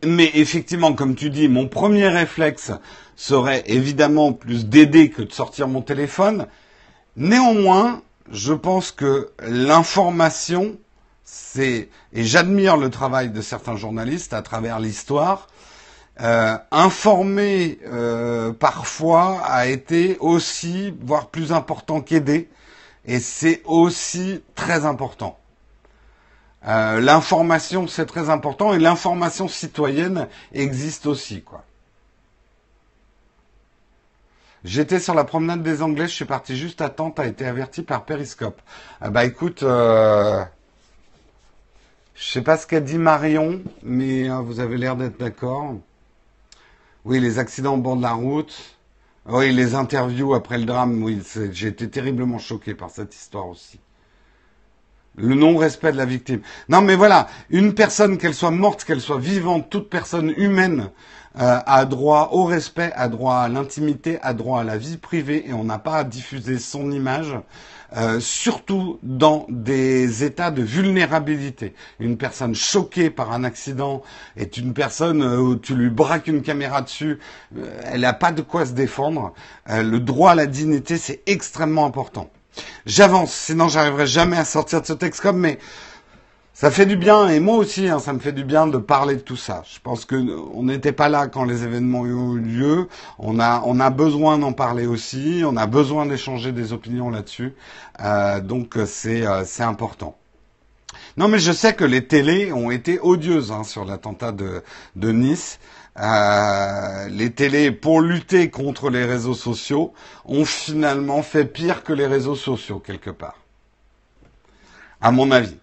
[0.05, 2.71] Mais effectivement, comme tu dis, mon premier réflexe
[3.15, 6.47] serait évidemment plus d'aider que de sortir mon téléphone.
[7.15, 10.77] Néanmoins, je pense que l'information,
[11.23, 15.47] c'est, et j'admire le travail de certains journalistes à travers l'histoire,
[16.21, 22.49] euh, informer euh, parfois a été aussi, voire plus important qu'aider,
[23.05, 25.39] et c'est aussi très important.
[26.67, 31.63] Euh, l'information, c'est très important, et l'information citoyenne existe aussi, quoi.
[34.65, 37.83] J'étais sur la promenade des Anglais, je suis parti juste à temps, t'as été averti
[37.83, 38.59] par Periscope.
[38.99, 40.43] Ah bah écoute, euh,
[42.15, 45.75] je sais pas ce qu'a dit Marion, mais euh, vous avez l'air d'être d'accord.
[47.05, 48.75] Oui, les accidents au bord de la route.
[49.27, 53.79] Oui, les interviews après le drame, oui, j'ai été terriblement choqué par cette histoire aussi.
[55.17, 56.41] Le non-respect de la victime.
[56.69, 60.91] Non, mais voilà, une personne, qu'elle soit morte, qu'elle soit vivante, toute personne humaine
[61.39, 65.47] euh, a droit au respect, a droit à l'intimité, a droit à la vie privée,
[65.47, 67.35] et on n'a pas à diffuser son image,
[67.95, 71.75] euh, surtout dans des états de vulnérabilité.
[71.99, 74.01] Une personne choquée par un accident
[74.35, 77.19] est une personne euh, où tu lui braques une caméra dessus,
[77.83, 79.33] elle n'a pas de quoi se défendre.
[79.67, 82.31] le droit à la dignité, c'est extrêmement important.
[82.85, 85.59] J'avance, sinon j'arriverai jamais à sortir de ce texte comme, mais
[86.59, 89.15] ça fait du bien, et moi aussi, hein, ça me fait du bien de parler
[89.15, 89.61] de tout ça.
[89.71, 90.15] Je pense que
[90.55, 92.87] on n'était pas là quand les événements ont eu lieu.
[93.19, 95.43] On a, besoin d'en parler aussi.
[95.45, 97.53] On a besoin d'échanger des opinions là-dessus.
[97.99, 100.17] Euh, donc c'est, euh, c'est important.
[101.15, 104.63] Non, mais je sais que les télés ont été odieuses hein, sur l'attentat de
[105.11, 105.59] Nice.
[105.99, 109.93] Euh, les télés, pour lutter contre les réseaux sociaux,
[110.25, 113.37] ont finalement fait pire que les réseaux sociaux quelque part,
[115.01, 115.57] à mon avis.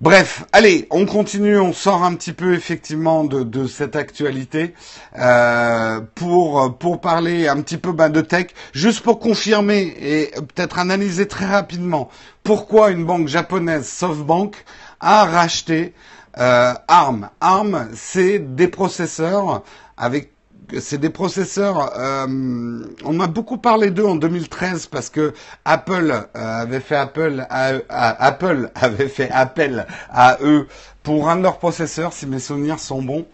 [0.00, 4.74] Bref, allez, on continue, on sort un petit peu effectivement de, cette actualité
[5.16, 10.80] euh, pour pour parler un petit peu ben, de tech, juste pour confirmer et peut-être
[10.80, 12.08] analyser très rapidement
[12.42, 14.56] pourquoi une banque japonaise, SoftBank,
[14.98, 15.94] a racheté
[16.38, 17.28] euh, ARM.
[17.40, 19.62] ARM, c'est des processeurs
[19.96, 20.32] avec
[20.80, 21.92] c'est des processeurs.
[21.98, 26.96] Euh, on a beaucoup parlé d'eux en 2013 parce que Apple euh, avait fait
[29.30, 30.66] appel à eux
[31.02, 33.26] pour un de leurs processeurs, si mes souvenirs sont bons.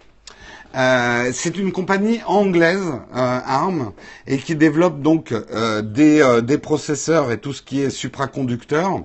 [0.76, 2.84] Euh, c'est une compagnie anglaise,
[3.14, 3.92] ARM,
[4.26, 5.34] et qui développe donc
[5.82, 9.00] des, des processeurs et tout ce qui est supraconducteur,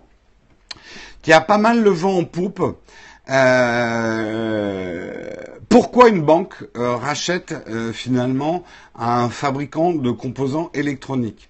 [1.21, 2.62] qui a pas mal le vent en poupe.
[3.30, 5.14] Euh,
[5.70, 8.64] pourquoi une banque euh, rachète euh, finalement
[8.96, 11.50] un fabricant de composants électroniques?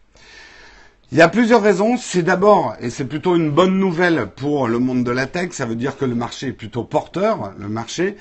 [1.12, 1.98] Il y a plusieurs raisons.
[1.98, 5.66] C'est d'abord, et c'est plutôt une bonne nouvelle pour le monde de la tech, ça
[5.66, 8.18] veut dire que le marché est plutôt porteur, le marché.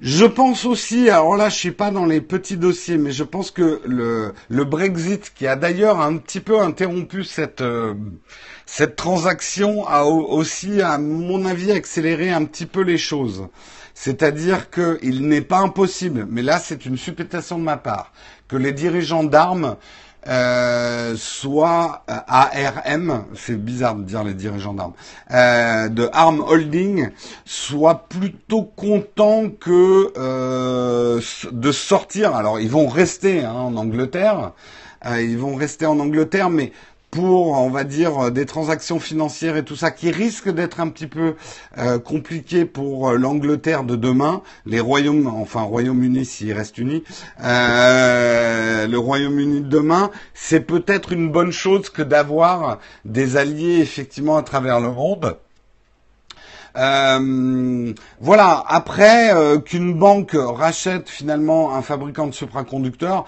[0.00, 3.52] Je pense aussi, alors là je suis pas dans les petits dossiers, mais je pense
[3.52, 7.94] que le, le Brexit, qui a d'ailleurs un petit peu interrompu cette, euh,
[8.66, 13.48] cette transaction, a aussi, à mon avis, accéléré un petit peu les choses.
[13.94, 18.12] C'est-à-dire qu'il n'est pas impossible, mais là c'est une supputation de ma part,
[18.48, 19.76] que les dirigeants d'armes
[20.26, 24.94] euh, soit euh, ARM, c'est bizarre de dire les dirigeants d'armes,
[25.30, 27.10] euh, de Arm Holding,
[27.44, 30.12] soit plutôt content que
[31.52, 32.34] de sortir.
[32.34, 34.52] Alors ils vont rester hein, en Angleterre,
[35.06, 36.72] ils vont rester en Angleterre, mais
[37.14, 41.06] pour, on va dire, des transactions financières et tout ça qui risquent d'être un petit
[41.06, 41.36] peu
[41.78, 47.04] euh, compliqué pour euh, l'Angleterre de demain, les Royaumes, enfin Royaume-Uni s'il reste uni,
[47.40, 54.36] euh, le Royaume-Uni de demain, c'est peut-être une bonne chose que d'avoir des alliés effectivement
[54.36, 55.36] à travers le monde.
[58.20, 58.64] voilà.
[58.66, 59.32] Après
[59.64, 63.24] qu'une banque rachète finalement un fabricant de supraconducteurs,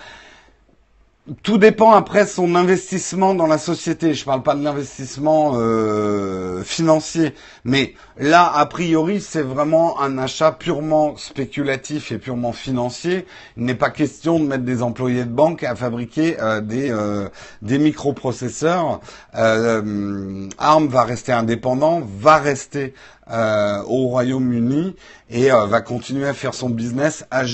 [1.43, 4.14] tout dépend après son investissement dans la société.
[4.14, 10.53] Je parle pas de l'investissement euh, financier, mais là, a priori, c'est vraiment un achat
[10.53, 13.27] purement spéculatif et purement financier.
[13.57, 17.29] Il n'est pas question de mettre des employés de banque à fabriquer euh, des euh,
[17.61, 19.01] des microprocesseurs.
[19.33, 20.49] ARM
[20.89, 22.95] va rester indépendant, va rester
[23.29, 24.95] au Royaume-Uni
[25.31, 27.45] et va continuer à faire son business as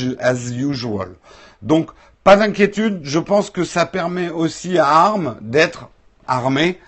[0.51, 1.15] usual.
[1.63, 1.91] Donc
[2.25, 5.89] pas d'inquiétude, je pense que ça permet aussi à ARM d'être
[6.27, 6.79] armé.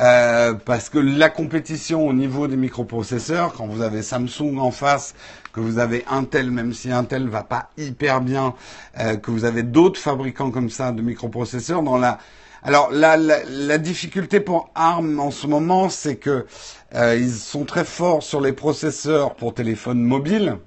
[0.00, 5.14] Euh, parce que la compétition au niveau des microprocesseurs, quand vous avez Samsung en face,
[5.52, 8.54] que vous avez Intel, même si Intel va pas hyper bien,
[9.00, 12.18] euh, que vous avez d'autres fabricants comme ça de microprocesseurs, dans la
[12.62, 16.44] alors la, la, difficulté pour ARM en ce moment, c'est que
[16.94, 20.58] euh, ils sont très forts sur les processeurs pour téléphones mobiles.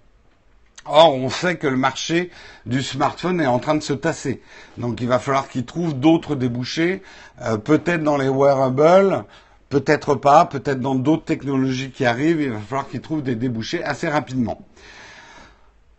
[0.86, 2.32] Or, on sait que le marché
[2.66, 4.42] du smartphone est en train de se tasser.
[4.78, 7.04] Donc, il va falloir qu'ils trouvent d'autres débouchés,
[7.42, 9.26] euh, peut-être dans les wearables,
[9.70, 12.42] peut-être pas, peut-être dans d'autres technologies qui arrivent.
[12.42, 14.66] Il va falloir qu'ils trouvent des débouchés assez rapidement.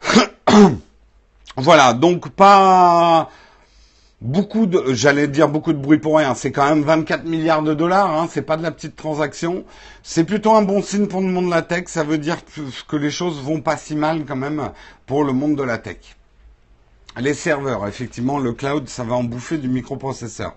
[1.57, 3.30] voilà, donc pas
[4.23, 6.35] beaucoup de, j'allais dire beaucoup de bruit pour rien.
[6.35, 8.11] C'est quand même 24 milliards de dollars.
[8.11, 9.64] Hein, c'est pas de la petite transaction.
[10.03, 11.85] C'est plutôt un bon signe pour le monde de la tech.
[11.87, 12.39] Ça veut dire
[12.89, 14.70] que, les choses vont pas si mal quand même
[15.07, 15.99] pour le monde de la tech.
[17.18, 20.55] Les serveurs, effectivement, le cloud, ça va en bouffer du microprocesseur.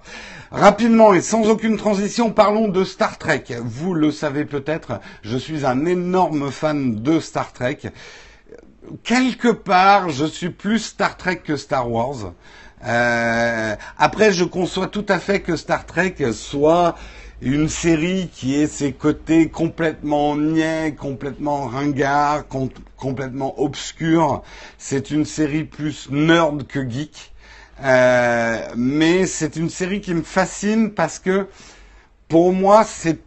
[0.52, 3.44] Rapidement et sans aucune transition, parlons de Star Trek.
[3.62, 7.80] Vous le savez peut-être, je suis un énorme fan de Star Trek.
[9.04, 12.32] Quelque part, je suis plus Star Trek que Star Wars.
[12.86, 16.96] Euh, après, je conçois tout à fait que Star Trek soit
[17.42, 22.46] une série qui ait ses côtés complètement niais, complètement ringard,
[22.98, 24.44] complètement obscur.
[24.78, 27.34] C'est une série plus nerd que geek.
[27.84, 31.48] Euh, mais c'est une série qui me fascine parce que
[32.30, 33.20] pour moi, c'est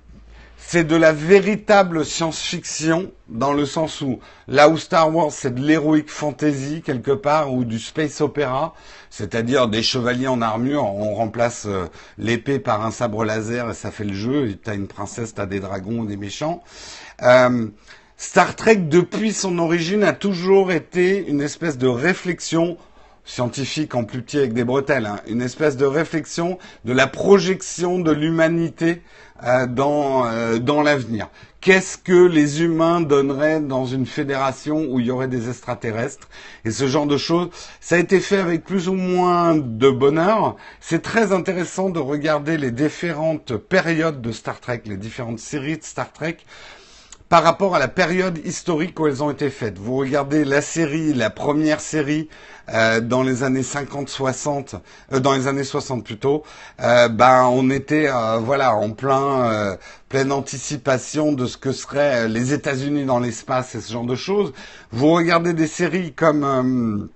[0.70, 5.62] c'est de la véritable science-fiction dans le sens où là où Star Wars c'est de
[5.62, 8.74] l'héroïque fantasy quelque part ou du space opéra,
[9.08, 11.86] c'est-à-dire des chevaliers en armure, on remplace euh,
[12.18, 14.58] l'épée par un sabre laser et ça fait le jeu.
[14.62, 16.62] T'as une princesse, t'as des dragons, des méchants.
[17.22, 17.68] Euh,
[18.18, 22.76] Star Trek depuis son origine a toujours été une espèce de réflexion
[23.28, 27.98] scientifique en plus petit avec des bretelles, hein, une espèce de réflexion de la projection
[27.98, 29.02] de l'humanité
[29.66, 31.28] dans, euh, dans l'avenir.
[31.60, 36.28] Qu'est-ce que les humains donneraient dans une fédération où il y aurait des extraterrestres
[36.64, 37.48] et ce genre de choses?
[37.80, 40.56] Ça a été fait avec plus ou moins de bonheur.
[40.80, 45.84] C'est très intéressant de regarder les différentes périodes de Star Trek, les différentes séries de
[45.84, 46.38] Star Trek
[47.28, 49.78] par rapport à la période historique où elles ont été faites.
[49.78, 52.28] Vous regardez la série, la première série
[52.72, 54.74] euh, dans les années 50-60,
[55.12, 56.42] euh, dans les années 60 plutôt,
[56.80, 58.08] euh, ben on était
[58.40, 59.76] voilà en plein
[60.08, 64.52] pleine anticipation de ce que seraient les États-Unis dans l'espace et ce genre de choses.
[64.90, 67.08] Vous regardez des séries comme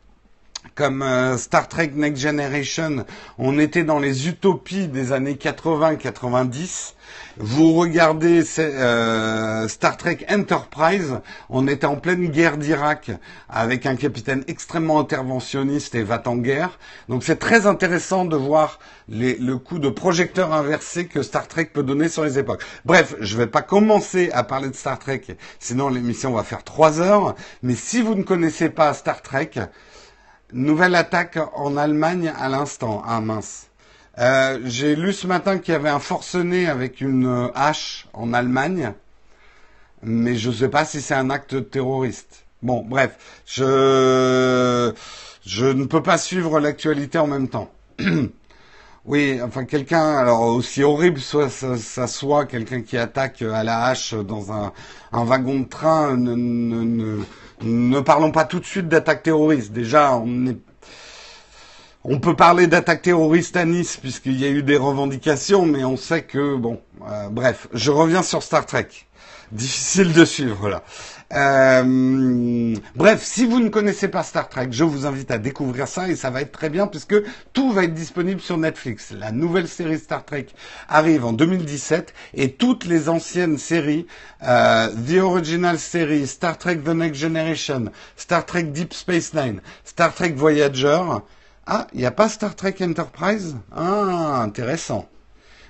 [0.75, 1.05] comme
[1.39, 3.05] Star Trek Next Generation,
[3.39, 6.95] on était dans les utopies des années 80-90
[7.39, 13.11] vous regardez euh, Star Trek Enterprise, on était en pleine guerre d'Irak
[13.49, 16.79] avec un capitaine extrêmement interventionniste et va en guerre.
[17.09, 21.83] Donc c'est très intéressant de voir le coup de projecteur inversé que Star Trek peut
[21.83, 22.63] donner sur les époques.
[22.85, 25.23] Bref, je ne vais pas commencer à parler de Star Trek,
[25.59, 27.35] sinon l'émission va faire trois heures.
[27.63, 29.53] Mais si vous ne connaissez pas Star Trek,
[30.53, 33.03] nouvelle attaque en Allemagne à l'instant.
[33.07, 33.69] Ah mince.
[34.19, 38.35] Euh, j'ai lu ce matin qu'il y avait un forcené avec une euh, hache en
[38.35, 38.93] Allemagne,
[40.03, 42.45] mais je ne sais pas si c'est un acte terroriste.
[42.63, 44.93] Bon, bref, je
[45.45, 47.73] je ne peux pas suivre l'actualité en même temps.
[49.07, 54.15] oui, enfin quelqu'un, alors aussi horrible soit ça, soit, quelqu'un qui attaque à la hache
[54.15, 54.73] dans un,
[55.13, 57.19] un wagon de train, ne,
[57.63, 59.73] ne parlons pas tout de suite d'attaque terroriste.
[59.73, 60.21] Déjà,
[62.05, 65.97] on peut parler d'attaque terroriste à Nice puisqu'il y a eu des revendications, mais on
[65.97, 68.89] sait que bon, euh, bref, je reviens sur Star Trek.
[69.53, 70.83] Difficile de suivre là.
[71.35, 76.09] Euh, bref, si vous ne connaissez pas Star Trek, je vous invite à découvrir ça
[76.09, 77.17] et ça va être très bien puisque
[77.53, 79.13] tout va être disponible sur Netflix.
[79.13, 80.47] La nouvelle série Star Trek
[80.89, 84.07] arrive en 2017 et toutes les anciennes séries,
[84.43, 90.15] euh, The Original Series, Star Trek The Next Generation, Star Trek Deep Space Nine, Star
[90.15, 91.03] Trek Voyager.
[91.67, 93.57] Ah, il n'y a pas Star Trek Enterprise?
[93.71, 95.09] Ah, intéressant.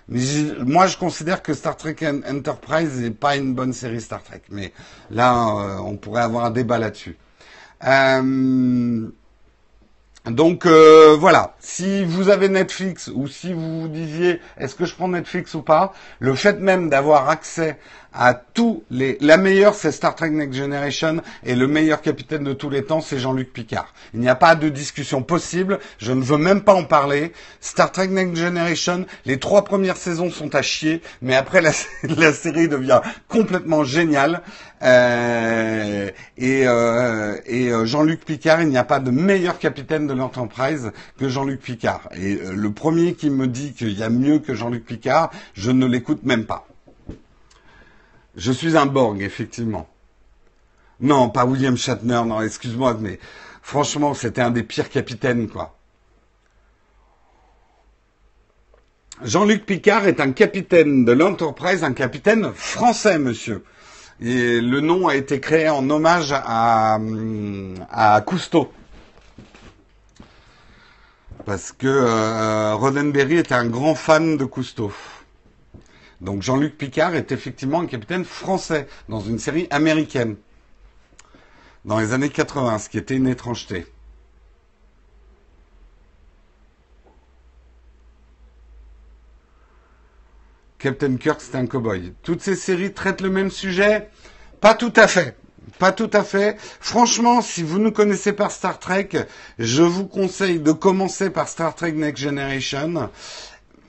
[0.09, 0.21] Mais
[0.59, 1.97] moi, je considère que Star Trek
[2.29, 4.43] Enterprise n'est pas une bonne série Star Trek.
[4.51, 4.73] Mais
[5.11, 7.17] là, euh, on pourrait avoir un débat là-dessus.
[7.85, 9.09] Euh,
[10.27, 14.95] donc euh, voilà, si vous avez Netflix ou si vous vous disiez est-ce que je
[14.95, 17.77] prends Netflix ou pas, le fait même d'avoir accès
[18.15, 19.19] à tous les...
[19.21, 23.01] La meilleure, c'est Star Trek Next Generation, et le meilleur capitaine de tous les temps,
[23.01, 23.93] c'est Jean-Luc Picard.
[24.15, 27.33] Il n'y a pas de discussion possible, je ne veux même pas en parler.
[27.61, 31.73] Star Trek Next Generation, les trois premières saisons sont à chier, mais après la,
[32.33, 34.43] série devient complètement géniale.
[34.83, 40.13] Euh, et, euh, et euh, Jean-Luc Picard, il n'y a pas de meilleur capitaine de
[40.13, 42.09] l'Enterprise que Jean-Luc Picard.
[42.17, 45.87] Et le premier qui me dit qu'il y a mieux que Jean-Luc Picard, je ne
[45.87, 46.67] l'écoute même pas.
[48.37, 49.89] Je suis un Borg, effectivement.
[51.01, 53.19] Non, pas William Shatner, non, excuse-moi, mais
[53.61, 55.77] franchement, c'était un des pires capitaines, quoi.
[59.25, 63.65] Jean-Luc Picard est un capitaine de l'Enterprise, un capitaine français, monsieur.
[64.21, 66.99] Et le nom a été créé en hommage à,
[67.91, 68.73] à Cousteau.
[71.45, 74.93] Parce que euh, Roddenberry était un grand fan de Cousteau.
[76.23, 80.37] Donc Jean-Luc Picard est effectivement un capitaine français dans une série américaine
[81.85, 83.87] dans les années 80, ce qui était une étrangeté.
[90.79, 92.13] Captain Kirk, c'est un cowboy.
[92.23, 94.09] Toutes ces séries traitent le même sujet?
[94.61, 95.37] Pas tout à fait.
[95.79, 96.57] Pas tout à fait.
[96.81, 99.09] Franchement, si vous ne connaissez pas Star Trek,
[99.59, 103.11] je vous conseille de commencer par Star Trek Next Generation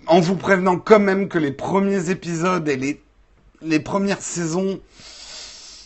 [0.07, 3.01] en vous prévenant quand même que les premiers épisodes et les,
[3.61, 4.79] les premières saisons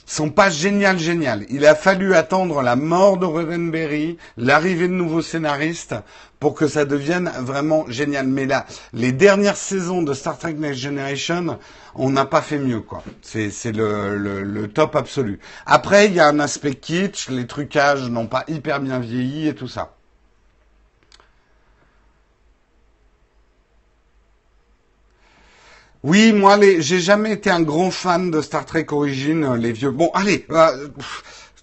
[0.07, 1.45] sont pas géniales, géniales.
[1.49, 5.95] Il a fallu attendre la mort de Roddenberry, l'arrivée de nouveaux scénaristes,
[6.39, 8.27] pour que ça devienne vraiment génial.
[8.27, 11.59] Mais là, les dernières saisons de Star Trek Next Generation,
[11.93, 13.03] on n'a pas fait mieux, quoi.
[13.21, 15.39] C'est, c'est le, le, le, top absolu.
[15.65, 19.55] Après, il y a un aspect kitsch, les trucages n'ont pas hyper bien vieilli et
[19.55, 19.96] tout ça.
[26.07, 29.73] Oui, moi, les, j'ai jamais été un grand fan de Star Trek Origins, euh, les
[29.73, 29.91] vieux.
[29.91, 30.87] Bon, allez, euh,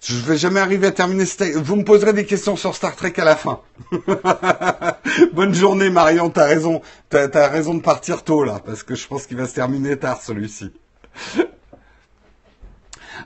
[0.03, 1.23] je vais jamais arriver à terminer.
[1.55, 3.61] Vous me poserez des questions sur Star Trek à la fin.
[5.33, 6.29] Bonne journée, Marion.
[6.29, 6.83] T'as raison.
[7.09, 9.97] T'as, as raison de partir tôt là, parce que je pense qu'il va se terminer
[9.97, 10.71] tard celui-ci.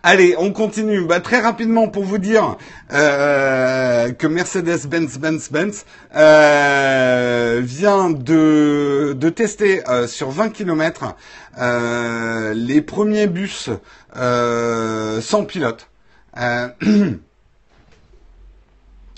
[0.04, 1.06] Allez, on continue.
[1.06, 2.58] Bah, très rapidement pour vous dire
[2.94, 5.86] euh, que Mercedes-Benz Benz Benz
[6.16, 11.16] euh, vient de, de tester euh, sur 20 km
[11.60, 13.70] euh, les premiers bus
[14.16, 15.90] euh, sans pilote.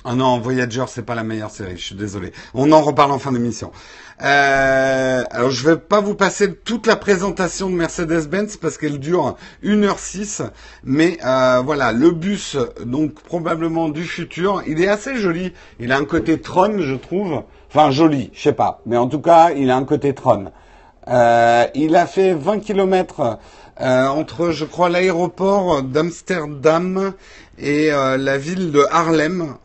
[0.04, 2.34] Ah non, Voyager, c'est pas la meilleure série, je suis désolé.
[2.56, 3.72] On en reparle en fin d'émission.
[4.24, 9.36] Euh, alors je vais pas vous passer toute la présentation de Mercedes-Benz parce qu'elle dure
[9.64, 10.48] 1h06,
[10.84, 12.56] mais euh, voilà, le bus,
[12.86, 15.54] donc probablement du futur, il est assez joli.
[15.80, 17.44] Il a un côté Tron, je trouve.
[17.70, 20.52] Enfin joli, je sais pas, mais en tout cas, il a un côté Tron.
[21.08, 23.40] Euh, il a fait 20 km
[23.80, 27.14] euh, entre, je crois, l'aéroport d'Amsterdam
[27.58, 29.56] et euh, la ville de Harlem.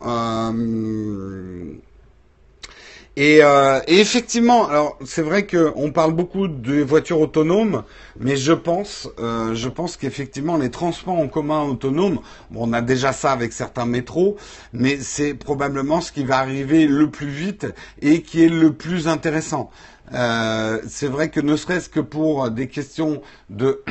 [3.19, 7.81] Et, euh, et, effectivement, alors c'est vrai qu'on parle beaucoup des voitures autonomes,
[8.19, 12.19] mais je pense, euh, je pense qu'effectivement les transports en commun autonomes,
[12.51, 14.37] bon, on a déjà ça avec certains métros,
[14.71, 17.65] mais c'est probablement ce qui va arriver le plus vite
[18.03, 19.71] et qui est le plus intéressant.
[20.13, 23.83] Euh, c'est vrai que ne serait-ce que pour des questions de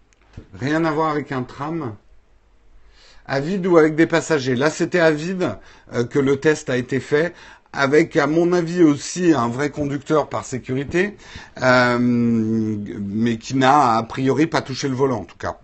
[0.60, 1.96] rien à voir avec un tram,
[3.26, 4.54] à vide ou avec des passagers.
[4.54, 5.56] Là, c'était à vide
[5.92, 7.34] euh, que le test a été fait
[7.72, 11.16] avec, à mon avis, aussi un vrai conducteur par sécurité,
[11.62, 15.58] euh, mais qui n'a a priori pas touché le volant en tout cas.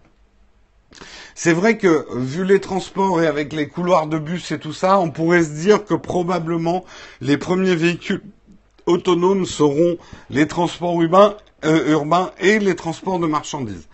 [1.35, 4.99] C'est vrai que vu les transports et avec les couloirs de bus et tout ça,
[4.99, 6.85] on pourrait se dire que probablement
[7.21, 8.23] les premiers véhicules
[8.87, 9.99] autonomes seront
[10.31, 10.99] les transports
[11.65, 13.87] euh, urbains et les transports de marchandises.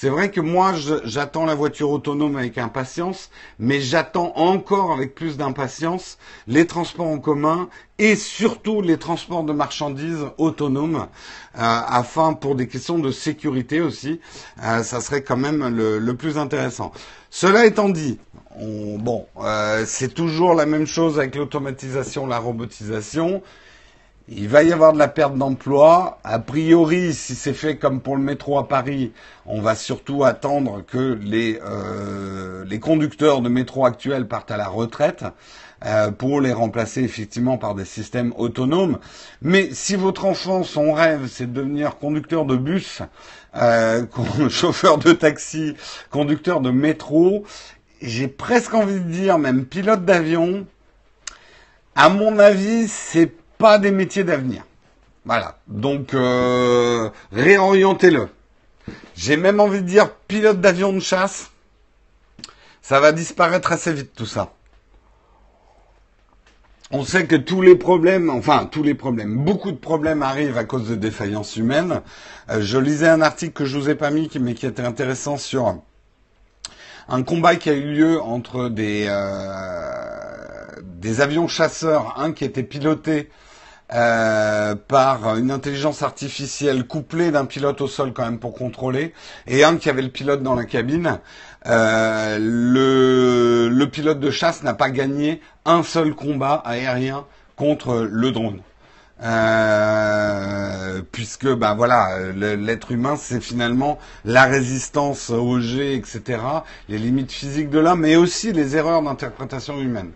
[0.00, 5.36] C'est vrai que moi, j'attends la voiture autonome avec impatience, mais j'attends encore avec plus
[5.36, 7.68] d'impatience les transports en commun
[7.98, 11.08] et surtout les transports de marchandises autonomes,
[11.56, 14.20] euh, afin pour des questions de sécurité aussi,
[14.62, 16.92] euh, ça serait quand même le, plus intéressant.
[17.28, 18.20] Cela étant dit,
[18.60, 23.42] bon, euh, c'est toujours la même chose avec l'automatisation, la robotisation.
[24.30, 26.18] Il va y avoir de la perte d'emploi.
[26.22, 29.12] A priori, si c'est fait comme pour le métro à Paris,
[29.46, 34.68] on va surtout attendre que les, euh, les conducteurs de métro actuels partent à la
[34.68, 35.24] retraite
[35.86, 38.98] euh, pour les remplacer effectivement par des systèmes autonomes.
[39.40, 43.00] Mais si votre enfant, son rêve, c'est de devenir conducteur de bus,
[43.56, 44.04] euh,
[44.50, 45.74] chauffeur de taxi,
[46.10, 47.44] conducteur de métro,
[48.02, 50.66] j'ai presque envie de dire même pilote d'avion,
[51.94, 54.64] à mon avis, c'est pas des métiers d'avenir.
[55.24, 55.58] Voilà.
[55.66, 58.28] Donc euh, réorientez-le.
[59.14, 61.50] J'ai même envie de dire pilote d'avion de chasse.
[62.80, 64.52] Ça va disparaître assez vite tout ça.
[66.90, 70.64] On sait que tous les problèmes, enfin tous les problèmes, beaucoup de problèmes arrivent à
[70.64, 72.00] cause de défaillances humaines.
[72.48, 75.36] Euh, je lisais un article que je vous ai pas mis, mais qui était intéressant
[75.36, 75.82] sur
[77.10, 80.38] un combat qui a eu lieu entre des euh,
[80.82, 83.28] des avions chasseurs, un qui était piloté
[83.94, 89.14] euh, par une intelligence artificielle couplée d'un pilote au sol quand même pour contrôler,
[89.46, 91.20] et un qui avait le pilote dans la cabine.
[91.66, 97.24] Euh, le, pilote de chasse n'a pas gagné un seul combat aérien
[97.56, 98.60] contre le drone.
[99.22, 106.40] Euh, puisque ben voilà, l'être humain c'est finalement la résistance au jet, etc.,
[106.90, 110.10] les limites physiques de l'homme, mais aussi les erreurs d'interprétation humaine.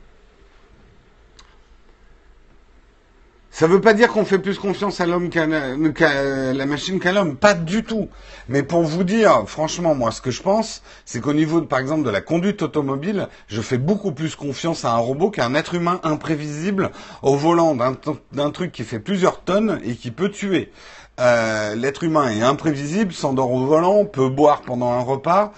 [3.55, 7.13] Ça ne veut pas dire qu'on fait plus confiance à l'homme qu'à la machine qu'à
[7.13, 8.09] l'homme, pas du tout.
[8.49, 12.03] Mais pour vous dire, franchement, moi, ce que je pense, c'est qu'au niveau, par exemple,
[12.03, 15.75] de la conduite automobile, je fais beaucoup plus confiance à un robot qu'à un être
[15.75, 20.73] humain imprévisible au volant d'un truc qui fait plusieurs tonnes et qui peut tuer.
[21.21, 25.53] Euh, l'être humain est imprévisible, s'endort au volant, peut boire pendant un repas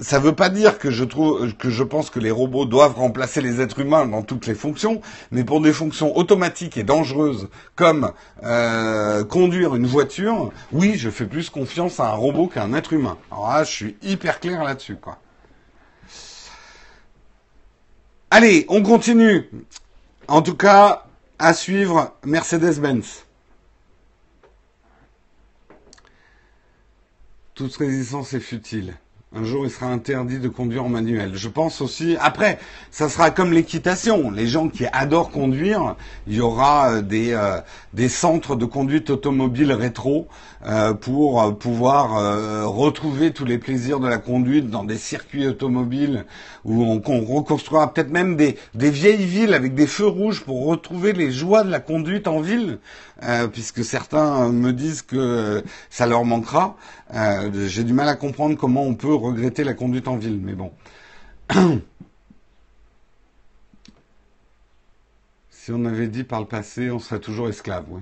[0.00, 2.96] ça ne veut pas dire que je trouve que je pense que les robots doivent
[2.96, 7.48] remplacer les êtres humains dans toutes les fonctions, mais pour des fonctions automatiques et dangereuses
[7.76, 12.74] comme euh, conduire une voiture, oui, je fais plus confiance à un robot qu'à un
[12.74, 13.18] être humain.
[13.30, 15.18] Alors là, je suis hyper clair là-dessus, quoi.
[18.30, 19.48] Allez, on continue.
[20.26, 21.06] En tout cas,
[21.38, 23.24] à suivre Mercedes-Benz.
[27.54, 28.96] Toute résistance est futile.
[29.36, 31.32] Un jour, il sera interdit de conduire en manuel.
[31.34, 32.16] Je pense aussi.
[32.20, 32.56] Après,
[32.92, 34.30] ça sera comme l'équitation.
[34.30, 35.96] Les gens qui adorent conduire,
[36.28, 37.58] il y aura euh, des euh,
[37.94, 40.28] des centres de conduite automobile rétro
[40.66, 42.10] euh, pour pouvoir
[42.72, 46.26] retrouver tous les plaisirs de la conduite dans des circuits automobiles
[46.64, 51.12] où on, reconstruira peut-être même des des vieilles villes avec des feux rouges pour retrouver
[51.12, 52.78] les joies de la conduite en ville.
[53.22, 56.76] Euh, puisque certains me disent que ça leur manquera.
[57.14, 60.54] Euh, j'ai du mal à comprendre comment on peut regretter la conduite en ville, mais
[60.54, 60.72] bon.
[65.50, 68.00] si on avait dit par le passé, on serait toujours esclave, oui.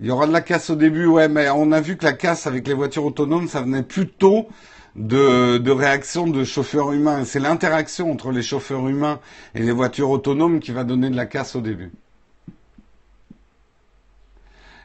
[0.00, 2.12] Il y aura de la casse au début, ouais, mais on a vu que la
[2.12, 4.46] casse avec les voitures autonomes, ça venait plutôt
[4.94, 7.24] de, de réactions de chauffeurs humains.
[7.24, 9.20] C'est l'interaction entre les chauffeurs humains
[9.54, 11.92] et les voitures autonomes qui va donner de la casse au début.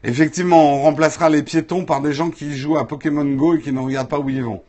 [0.04, 3.72] Effectivement, on remplacera les piétons par des gens qui jouent à Pokémon Go et qui
[3.72, 4.64] ne regardent pas où ils vont.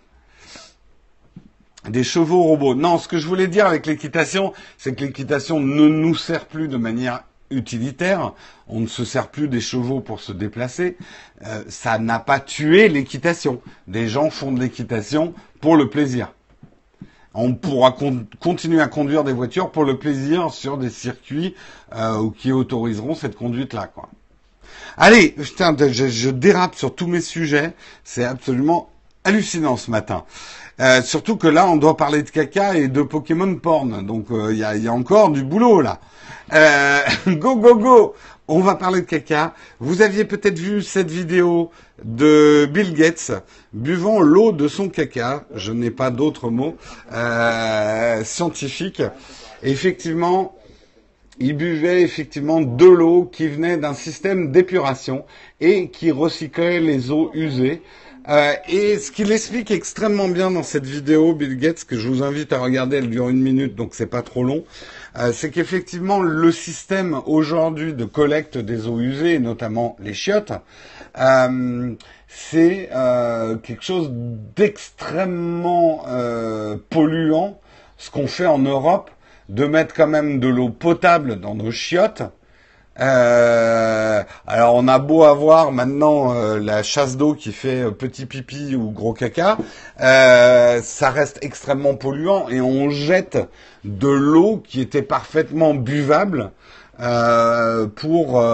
[1.89, 2.75] Des chevaux robots.
[2.75, 6.69] Non, ce que je voulais dire avec l'équitation, c'est que l'équitation ne nous sert plus
[6.69, 8.35] de manière utilitaire.
[8.69, 10.97] On ne se sert plus des chevaux pour se déplacer.
[11.47, 13.61] Euh, ça n'a pas tué l'équitation.
[13.89, 16.33] Des gens font de l'équitation pour le plaisir.
[17.35, 17.97] On pourra
[18.41, 21.55] continuer à conduire des voitures pour le plaisir sur des circuits
[21.95, 23.87] euh, qui autoriseront cette conduite-là.
[23.87, 24.11] Quoi.
[24.97, 27.73] Allez, putain, je, dérape sur tous mes sujets.
[28.05, 28.91] C'est absolument
[29.25, 30.25] hallucinant ce matin.
[30.81, 34.05] Euh, surtout que là, on doit parler de caca et de Pokémon porn.
[34.05, 36.01] Donc, euh, il y, a, encore du boulot là.
[36.53, 38.15] Euh, go, go, go
[38.49, 39.55] On va parler de caca.
[39.81, 41.71] Vous aviez peut-être vu cette vidéo
[42.05, 43.33] de Bill Gates
[43.73, 45.45] buvant l'eau de son caca.
[45.55, 46.77] Je n'ai pas d'autres mots
[48.25, 49.03] scientifiques.
[49.63, 50.55] Effectivement,
[51.43, 55.25] il buvait effectivement de l'eau qui venait d'un système d'épuration
[55.61, 57.83] et qui recyclait les eaux usées.
[58.29, 62.23] Euh, et ce qu'il explique extrêmement bien dans cette vidéo, Bill Gates, que je vous
[62.23, 64.63] invite à regarder, elle dure une minute, donc c'est pas trop long,
[65.19, 70.53] euh, c'est qu'effectivement le système aujourd'hui de collecte des eaux usées, notamment les chiottes,
[71.19, 71.95] euh,
[72.29, 72.89] c'est
[73.65, 74.11] quelque chose
[74.57, 76.07] d'extrêmement
[76.89, 77.61] polluant,
[77.99, 79.11] ce qu'on fait en Europe,
[79.53, 82.23] de mettre quand même de l'eau potable dans nos chiottes.
[83.01, 88.77] Euh, alors on a beau avoir maintenant euh, la chasse d'eau qui fait petit pipi
[88.77, 89.57] ou gros caca,
[89.99, 93.39] ça reste extrêmement polluant et on jette
[93.85, 96.51] de l'eau qui était parfaitement buvable
[97.97, 98.45] pour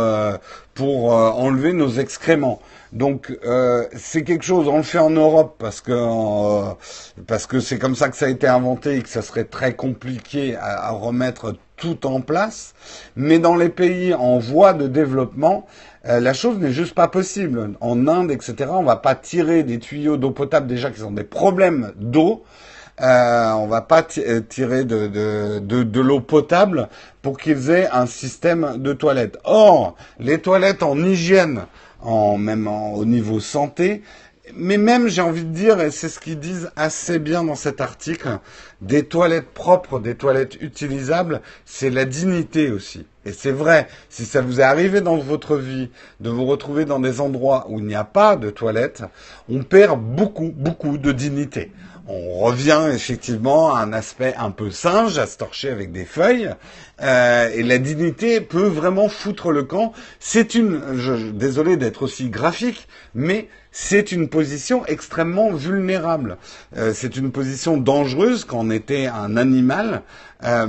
[0.75, 2.61] pour enlever nos excréments.
[2.93, 6.73] Donc euh, c'est quelque chose, on le fait en Europe parce que euh,
[7.27, 9.75] parce que c'est comme ça que ça a été inventé et que ça serait très
[9.75, 12.75] compliqué à, remettre tout en place.
[13.15, 15.67] Mais dans les pays en voie de développement,
[16.07, 17.73] euh, la chose n'est juste pas possible.
[17.81, 21.25] En Inde, etc., on va pas tirer des tuyaux d'eau potable déjà qui ont des
[21.25, 22.45] problèmes d'eau.
[23.01, 26.89] Euh, on va pas tirer de, l'eau potable
[27.23, 29.39] pour qu'ils aient un système de toilettes.
[29.45, 31.67] Or, les toilettes en hygiène
[32.01, 34.03] en même au niveau santé.
[34.55, 37.83] Mais même, j'ai envie de dire, et c'est ce qu'ils disent assez bien dans cet
[37.83, 38.39] article,
[38.81, 43.05] des toilettes propres, des toilettes utilisables, c'est la dignité aussi.
[43.27, 45.91] Et c'est vrai, si ça vous est arrivé dans votre vie
[46.21, 49.03] de vous retrouver dans des endroits où il n'y a pas de toilettes,
[49.51, 51.71] on perd beaucoup, beaucoup de dignité
[52.09, 56.51] on revient effectivement à un aspect un peu singe, à se torcher avec des feuilles,
[57.03, 59.93] euh, et la dignité peut vraiment foutre le camp.
[60.19, 66.39] C'est une, je, désolé d'être aussi graphique, mais c'est une position extrêmement vulnérable.
[66.77, 70.03] Euh, c'est une position dangereuse quand on était un animal.
[70.45, 70.67] Euh,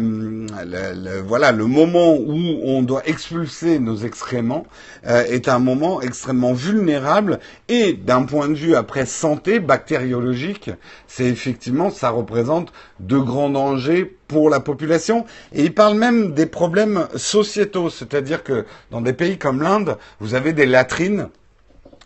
[0.66, 4.66] le, voilà, le moment où on doit expulser nos excréments
[5.06, 10.72] euh, est un moment extrêmement vulnérable et d'un point de vue après santé bactériologique,
[11.08, 15.26] c'est effectivement ça représente de grands dangers pour la population.
[15.54, 20.34] Et il parle même des problèmes sociétaux, c'est-à-dire que dans des pays comme l'Inde, vous
[20.34, 21.30] avez des latrines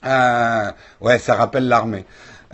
[0.06, 2.06] euh, ouais, ça rappelle l'armée.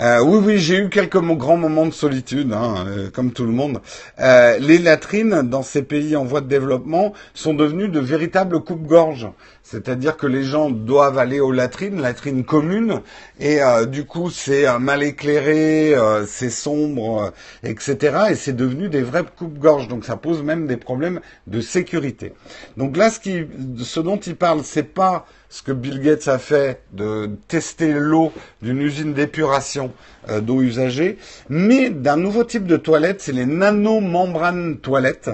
[0.01, 3.51] Euh, oui, oui, j'ai eu quelques grands moments de solitude, hein, euh, comme tout le
[3.51, 3.81] monde.
[4.19, 9.27] Euh, les latrines dans ces pays en voie de développement sont devenues de véritables coupes-gorges.
[9.69, 13.01] C'est-à-dire que les gens doivent aller aux latrines, latrines communes,
[13.39, 15.95] et du coup c'est mal éclairé,
[16.25, 17.31] c'est sombre,
[17.63, 18.17] etc.
[18.31, 19.87] Et c'est devenu des vrais coupes-gorges.
[19.87, 22.33] Donc ça pose même des problèmes de sécurité.
[22.77, 27.29] Donc là, ce, dont il parle, c'est pas ce que Bill Gates a fait de
[27.47, 29.91] tester l'eau d'une usine d'épuration
[30.29, 31.17] euh, d'eau usagée,
[31.49, 35.31] mais d'un nouveau type de toilette, c'est les nanomembranes toilettes,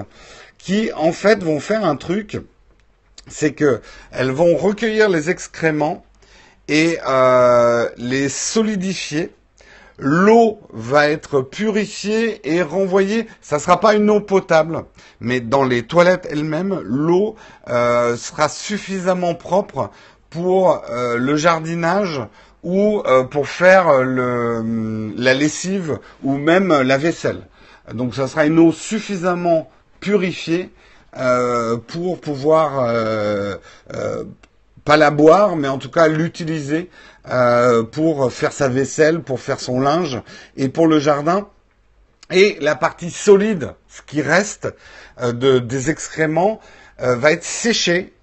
[0.58, 2.38] qui en fait vont faire un truc,
[3.26, 3.80] c'est que
[4.12, 6.04] elles vont recueillir les excréments
[6.68, 9.32] et euh, les solidifier
[9.98, 13.26] l'eau va être purifiée et renvoyée.
[13.40, 14.84] Ça ne sera pas une eau potable,
[15.20, 17.34] mais dans les toilettes elles-mêmes, l'eau
[17.68, 19.90] euh, sera suffisamment propre
[20.28, 22.20] pour euh, le jardinage
[22.62, 23.00] ou
[23.30, 27.46] pour faire le, la lessive ou même la vaisselle.
[27.94, 29.70] Donc ça sera une eau suffisamment
[30.00, 30.70] purifiée
[31.86, 32.88] pour pouvoir
[34.86, 36.88] pas la boire, mais en tout cas l'utiliser
[37.28, 40.22] euh, pour faire sa vaisselle, pour faire son linge
[40.56, 41.48] et pour le jardin.
[42.30, 44.72] Et la partie solide, ce qui reste
[45.20, 46.60] euh, de, des excréments,
[47.02, 48.14] euh, va être séché.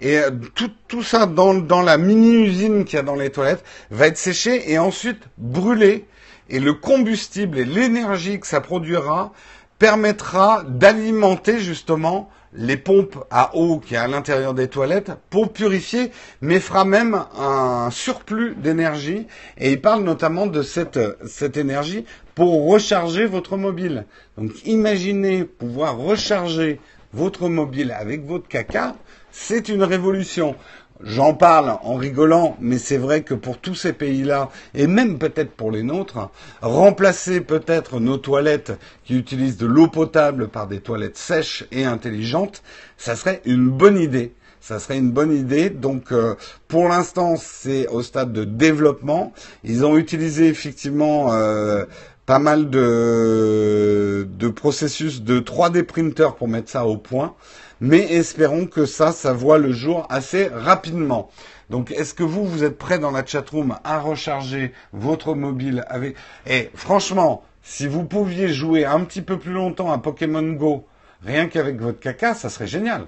[0.00, 0.20] Et
[0.54, 4.18] tout, tout ça dans, dans la mini-usine qu'il y a dans les toilettes va être
[4.18, 6.06] séché et ensuite brûlé.
[6.48, 9.32] Et le combustible et l'énergie que ça produira
[9.78, 16.10] permettra d'alimenter justement les pompes à eau qui est à l'intérieur des toilettes pour purifier,
[16.40, 19.26] mais fera même un surplus d'énergie.
[19.58, 24.06] Et il parle notamment de cette, cette énergie pour recharger votre mobile.
[24.36, 26.80] Donc imaginez pouvoir recharger
[27.12, 28.94] votre mobile avec votre caca,
[29.30, 30.56] c'est une révolution.
[31.00, 35.52] J'en parle en rigolant, mais c'est vrai que pour tous ces pays-là, et même peut-être
[35.52, 36.28] pour les nôtres,
[36.60, 38.72] remplacer peut-être nos toilettes
[39.04, 42.64] qui utilisent de l'eau potable par des toilettes sèches et intelligentes,
[42.96, 44.32] ça serait une bonne idée.
[44.60, 45.70] Ça serait une bonne idée.
[45.70, 46.34] Donc, euh,
[46.66, 49.32] pour l'instant, c'est au stade de développement.
[49.62, 51.84] Ils ont utilisé effectivement euh,
[52.26, 57.36] pas mal de, de processus de 3D printer pour mettre ça au point
[57.80, 61.30] mais espérons que ça, ça voit le jour assez rapidement.
[61.70, 66.16] Donc, est-ce que vous, vous êtes prêt dans la chatroom à recharger votre mobile avec...
[66.46, 70.86] Et franchement, si vous pouviez jouer un petit peu plus longtemps à Pokémon Go,
[71.22, 73.06] rien qu'avec votre caca, ça serait génial.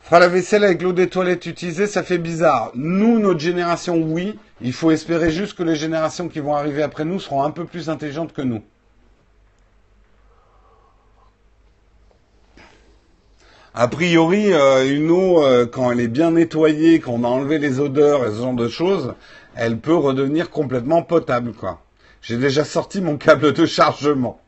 [0.00, 2.70] Fera la vaisselle avec l'eau des toilettes utilisée, ça fait bizarre.
[2.74, 4.38] Nous, notre génération, oui.
[4.60, 7.64] Il faut espérer juste que les générations qui vont arriver après nous seront un peu
[7.64, 8.62] plus intelligentes que nous.
[13.78, 18.26] A priori, euh, une eau, quand elle est bien nettoyée, qu'on a enlevé les odeurs
[18.26, 19.14] et ce genre de choses,
[19.54, 21.52] elle peut redevenir complètement potable.
[22.22, 24.40] J'ai déjà sorti mon câble de chargement.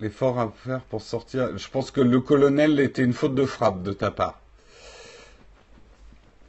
[0.00, 1.56] L'effort à faire pour sortir.
[1.56, 4.40] Je pense que le colonel était une faute de frappe de ta part.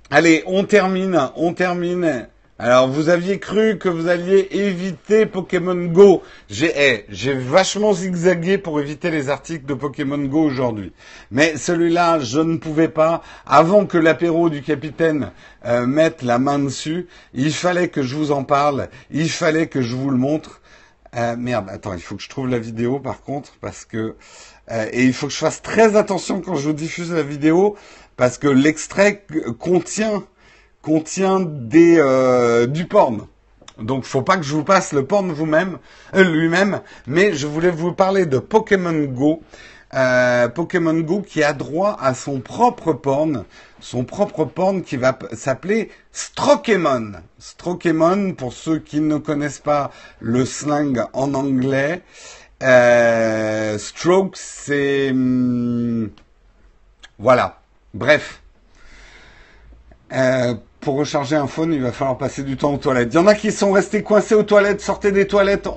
[0.09, 2.28] Allez, on termine, on termine.
[2.58, 6.24] Alors, vous aviez cru que vous alliez éviter Pokémon Go.
[6.49, 10.93] J'ai, eh, j'ai vachement zigzagué pour éviter les articles de Pokémon Go aujourd'hui.
[11.32, 13.22] Mais celui-là, je ne pouvais pas.
[13.45, 15.32] Avant que l'apéro du capitaine
[15.66, 18.88] euh, mette la main dessus, il fallait que je vous en parle.
[19.12, 20.62] Il fallait que je vous le montre.
[21.18, 24.16] Euh, merde, attends, il faut que je trouve la vidéo par contre, parce que
[24.72, 27.76] euh, et il faut que je fasse très attention quand je vous diffuse la vidéo,
[28.16, 29.26] parce que l'extrait
[29.60, 30.24] contient
[30.86, 33.25] contient des euh, du porn.
[33.79, 35.79] Donc faut pas que je vous passe le porn vous-même,
[36.13, 39.41] lui-même, mais je voulais vous parler de Pokémon Go.
[40.53, 43.45] Pokémon Go qui a droit à son propre porn,
[43.79, 47.13] son propre porn qui va s'appeler Strokemon.
[47.39, 52.03] Strokemon, pour ceux qui ne connaissent pas le slang en anglais,
[52.63, 55.11] euh, stroke, c'est...
[55.11, 56.09] Hmm,
[57.19, 57.61] voilà.
[57.93, 58.41] Bref.
[60.13, 60.55] Euh,
[60.86, 63.09] pour recharger un phone, il va falloir passer du temps aux toilettes.
[63.11, 64.81] Il y en a qui sont restés coincés aux toilettes.
[64.81, 65.67] Sortez des toilettes.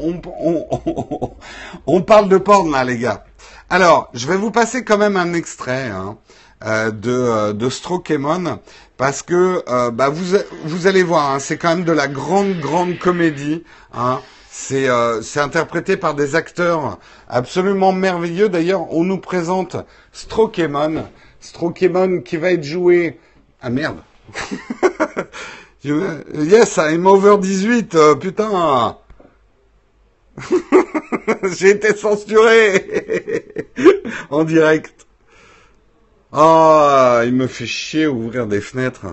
[1.87, 3.25] On, parle de porn là, les gars.
[3.71, 5.89] Alors, je vais vous passer quand même un extrait.
[5.89, 6.19] Hein.
[6.67, 8.59] Euh, de, euh, de Strokemon
[8.97, 12.59] parce que euh, bah, vous, vous allez voir, hein, c'est quand même de la grande,
[12.59, 13.63] grande comédie.
[13.95, 14.21] Hein.
[14.51, 14.89] C'est
[15.23, 16.99] c'est interprété par des acteurs
[17.29, 18.49] absolument merveilleux.
[18.49, 19.77] D'ailleurs, on nous présente
[20.13, 21.07] Strokemon.
[21.39, 23.21] Strokemon qui va être joué...
[23.63, 23.99] Ah merde
[25.85, 28.97] Yes, I'm over 18, putain
[31.57, 33.65] J'ai été censuré
[34.31, 35.07] en direct.
[36.33, 39.07] Ah, il me fait chier ouvrir des fenêtres.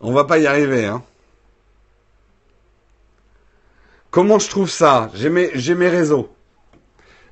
[0.00, 1.02] On va pas y arriver, hein.
[4.10, 5.10] Comment je trouve ça?
[5.14, 6.28] J'ai mes réseaux.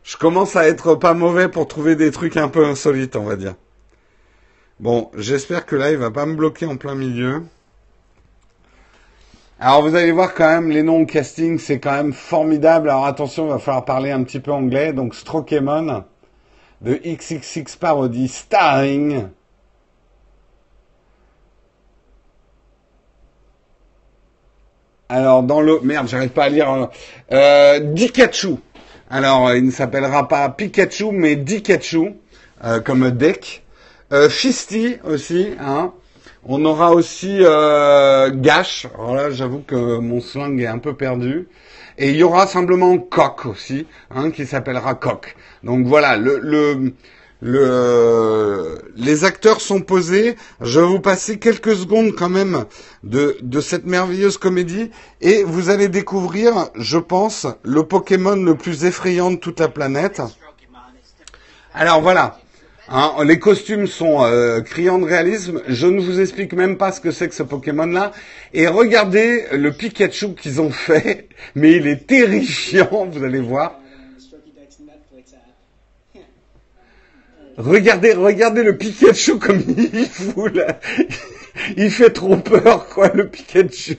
[0.03, 3.37] Je commence à être pas mauvais pour trouver des trucs un peu insolites, on va
[3.37, 3.55] dire.
[4.83, 7.45] Bon, j'espère que là, il va pas me bloquer en plein milieu.
[9.61, 12.91] Alors, vous allez voir quand même, les noms casting, c'est quand même formidable.
[12.91, 14.93] Alors, attention, il va falloir parler un petit peu anglais.
[14.93, 16.03] Donc, Strokemon
[16.81, 19.29] de XXX Parody starring
[25.09, 26.91] Alors dans le merde, j'arrive pas à lire.
[27.31, 28.57] Euh, Dikachu.
[29.11, 32.15] Alors il ne s'appellera pas Pikachu, mais Dikachu,
[32.65, 33.62] euh, comme deck.
[34.13, 34.29] Euh,
[35.05, 35.49] aussi.
[35.59, 35.93] Hein.
[36.45, 38.87] On aura aussi euh, Gash.
[38.95, 41.49] Alors là, j'avoue que mon slang est un peu perdu.
[41.99, 45.35] Et il y aura simplement Coq aussi, hein, qui s'appellera Coq.
[45.63, 46.93] Donc voilà, le, le,
[47.41, 50.37] le, les acteurs sont posés.
[50.61, 52.65] Je vais vous passer quelques secondes quand même
[53.05, 54.91] de, de cette merveilleuse comédie
[55.21, 60.23] et vous allez découvrir, je pense, le Pokémon le plus effrayant de toute la planète.
[61.75, 62.39] Alors voilà,
[62.89, 65.63] Hein, les costumes sont euh, criants de réalisme.
[65.69, 68.13] Je ne vous explique même pas ce que c'est que ce Pokémon-là.
[68.53, 73.79] Et regardez le Pikachu qu'ils ont fait, mais il est terrifiant, vous allez voir.
[77.57, 80.81] Regardez, regardez le Pikachu comme il fout là.
[81.77, 83.99] Il fait trop peur, quoi, le Pikachu.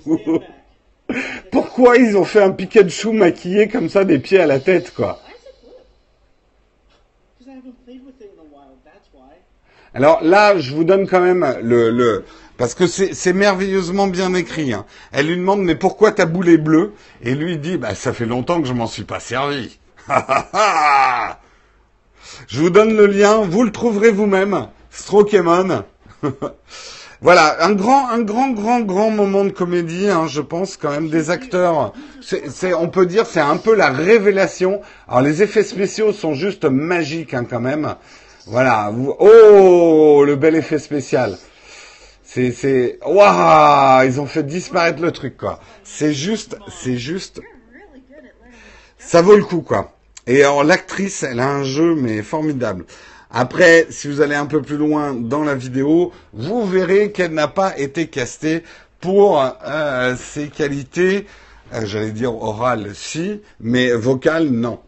[1.51, 5.22] Pourquoi ils ont fait un Pikachu maquillé comme ça des pieds à la tête, quoi?
[9.93, 12.25] Alors là, je vous donne quand même le, le
[12.57, 14.73] parce que c'est merveilleusement bien écrit.
[14.73, 14.85] Hein.
[15.11, 16.93] Elle lui demande mais pourquoi ta boule est bleue?
[17.21, 19.79] Et lui dit bah ça fait longtemps que je m'en suis pas servi.
[22.47, 24.67] je vous donne le lien, vous le trouverez vous-même.
[24.91, 25.83] Strokemon.
[27.21, 31.09] voilà, un grand, un grand, grand, grand moment de comédie, hein, je pense quand même
[31.09, 31.93] des acteurs.
[32.77, 34.81] On peut dire, c'est un peu la révélation.
[35.07, 37.95] Alors les effets spéciaux sont juste magiques hein, quand même.
[38.47, 38.93] Voilà.
[39.19, 41.37] Oh, le bel effet spécial.
[42.23, 45.59] C'est, c'est, waouh, ils ont fait disparaître le truc, quoi.
[45.83, 47.41] C'est juste, c'est juste,
[48.97, 49.93] ça vaut le coup, quoi.
[50.25, 52.85] Et alors, l'actrice, elle a un jeu, mais formidable.
[53.29, 57.47] Après, si vous allez un peu plus loin dans la vidéo, vous verrez qu'elle n'a
[57.47, 58.63] pas été castée
[58.99, 61.27] pour euh, ses qualités,
[61.73, 64.79] euh, j'allais dire orales, si, mais vocales, non.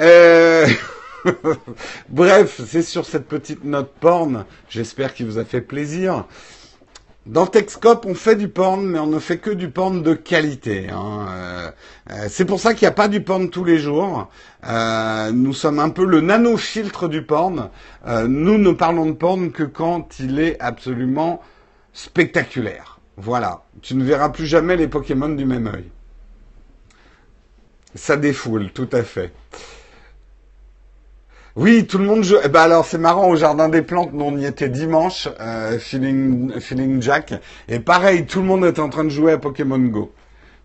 [0.00, 0.66] Euh...
[2.08, 6.24] Bref, c'est sur cette petite note porn, j'espère qu'il vous a fait plaisir.
[7.26, 10.88] Dans Texcope, on fait du porn, mais on ne fait que du porn de qualité.
[10.88, 11.26] Hein.
[11.28, 11.70] Euh,
[12.10, 14.30] euh, c'est pour ça qu'il n'y a pas du porn tous les jours.
[14.66, 17.68] Euh, nous sommes un peu le nano-filtre du porn.
[18.06, 21.42] nous ne parlons de porn que quand il est absolument
[21.92, 22.98] spectaculaire.
[23.18, 23.64] Voilà.
[23.82, 25.90] Tu ne verras plus jamais les Pokémon du même œil.
[27.94, 29.30] Ça défoule, tout à fait.
[31.56, 32.36] Oui, tout le monde joue.
[32.44, 35.78] Eh ben alors c'est marrant au jardin des plantes, nous on y était dimanche, euh,
[35.80, 37.34] feeling, feeling Jack,
[37.68, 40.12] et pareil, tout le monde était en train de jouer à Pokémon Go.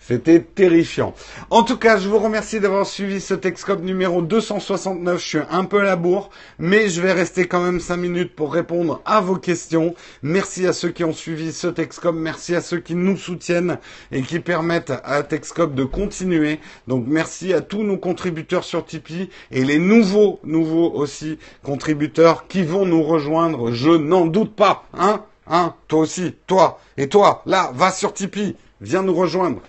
[0.07, 1.15] C'était terrifiant.
[1.49, 5.19] En tout cas, je vous remercie d'avoir suivi ce Texcope numéro 269.
[5.19, 6.29] Je suis un peu à la bourre,
[6.59, 9.95] mais je vais rester quand même 5 minutes pour répondre à vos questions.
[10.21, 12.15] Merci à ceux qui ont suivi ce Texcope.
[12.15, 13.79] Merci à ceux qui nous soutiennent
[14.11, 16.59] et qui permettent à Texcope de continuer.
[16.87, 22.61] Donc merci à tous nos contributeurs sur Tipeee et les nouveaux, nouveaux aussi contributeurs qui
[22.61, 23.71] vont nous rejoindre.
[23.71, 24.83] Je n'en doute pas.
[24.93, 25.23] Hein?
[25.47, 25.73] Hein?
[25.87, 26.35] Toi aussi.
[26.45, 26.79] Toi.
[26.95, 27.41] Et toi.
[27.47, 28.55] Là, va sur Tipeee.
[28.81, 29.61] Viens nous rejoindre.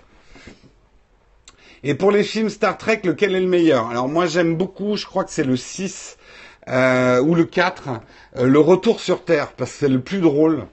[1.87, 3.87] Et pour les films Star Trek, lequel est le meilleur?
[3.89, 6.17] Alors moi j'aime beaucoup, je crois que c'est le 6
[6.67, 8.01] euh, ou le 4,
[8.35, 10.65] euh, le retour sur Terre, parce que c'est le plus drôle.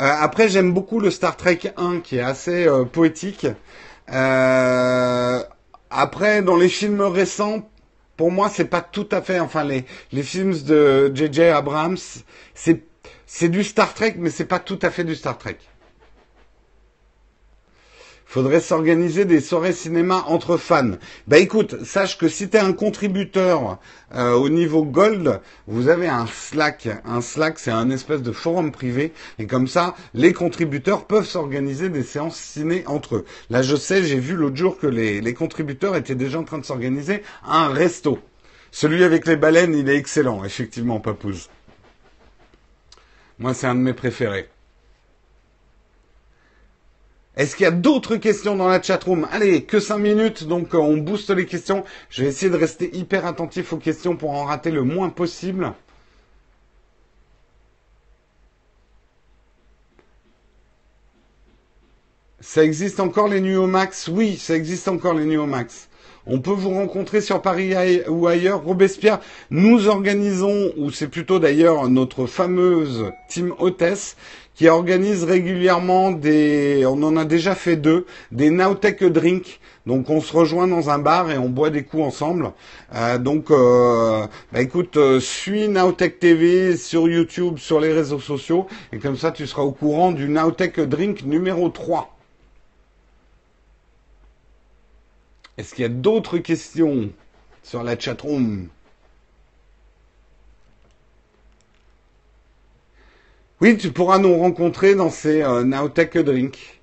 [0.00, 3.46] Euh, après j'aime beaucoup le Star Trek 1 qui est assez poétique.
[4.08, 4.72] après
[6.42, 7.70] dans les films récents,
[8.16, 11.42] pour moi c'est pas tout à fait, enfin les, les films de J.J.
[11.42, 11.96] Abrams,
[12.54, 12.82] c'est
[13.24, 15.58] c'est du Star Trek mais c'est pas tout à fait du Star Trek
[18.26, 20.96] faudrait s'organiser des soirées cinéma entre fans.
[21.28, 23.78] Bah écoute, sache que si tu es un contributeur
[24.14, 26.88] euh, au niveau gold, vous avez un Slack.
[27.04, 29.12] Un Slack, c'est un espèce de forum privé.
[29.38, 33.24] Et comme ça, les contributeurs peuvent s'organiser des séances ciné entre eux.
[33.48, 36.58] Là, je sais, j'ai vu l'autre jour que les, les contributeurs étaient déjà en train
[36.58, 38.18] de s'organiser un resto.
[38.72, 41.48] Celui avec les baleines, il est excellent, effectivement, Papouze.
[43.38, 44.48] Moi, c'est un de mes préférés.
[47.36, 50.78] Est-ce qu'il y a d'autres questions dans la chatroom Allez, que 5 minutes, donc euh,
[50.78, 51.84] on booste les questions.
[52.08, 55.74] Je vais essayer de rester hyper attentif aux questions pour en rater le moins possible.
[62.40, 64.08] Ça existe encore les Nuomax?
[64.08, 65.88] Oui, ça existe encore les Nuomax.
[66.28, 67.74] On peut vous rencontrer sur Paris
[68.08, 68.64] ou ailleurs.
[68.64, 69.20] Robespierre,
[69.50, 74.16] nous organisons, ou c'est plutôt d'ailleurs notre fameuse team hôtesse,
[74.56, 79.60] qui organise régulièrement des, on en a déjà fait deux, des Nowtech Drink.
[79.84, 82.52] Donc on se rejoint dans un bar et on boit des coups ensemble.
[82.94, 88.66] Euh, donc euh, bah écoute, euh, suis Nowtech TV sur YouTube, sur les réseaux sociaux,
[88.92, 92.16] et comme ça tu seras au courant du Nowtech Drink numéro 3.
[95.58, 97.10] Est-ce qu'il y a d'autres questions
[97.62, 98.68] sur la chatroom?
[103.62, 105.64] Oui, tu pourras nous rencontrer dans ces euh,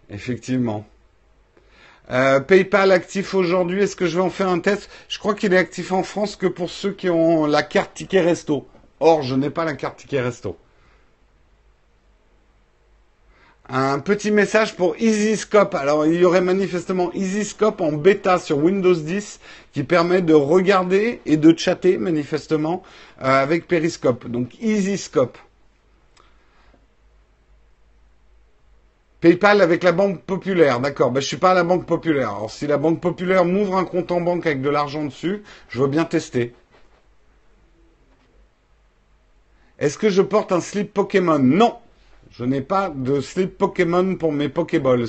[0.09, 0.87] effectivement.
[2.09, 4.89] Euh, PayPal actif aujourd'hui, est-ce que je vais en faire un test?
[5.07, 8.21] Je crois qu'il est actif en France que pour ceux qui ont la carte ticket
[8.21, 8.67] resto.
[8.99, 10.57] Or, je n'ai pas la carte ticket resto.
[13.69, 15.75] Un petit message pour EasyScope.
[15.75, 19.39] Alors, il y aurait manifestement EasyScope en bêta sur Windows 10
[19.73, 22.81] qui permet de regarder et de chatter manifestement
[23.21, 24.27] euh, avec Periscope.
[24.27, 25.37] Donc, EasyScope.
[29.23, 31.09] PayPal avec la Banque Populaire, d'accord.
[31.09, 32.31] Ben, je suis pas à la Banque Populaire.
[32.31, 35.79] Alors, si la Banque Populaire m'ouvre un compte en banque avec de l'argent dessus, je
[35.79, 36.53] veux bien tester.
[39.79, 41.39] Est-ce que je porte un slip Pokémon?
[41.39, 41.77] Non,
[42.31, 45.07] je n'ai pas de slip Pokémon pour mes Pokéballs.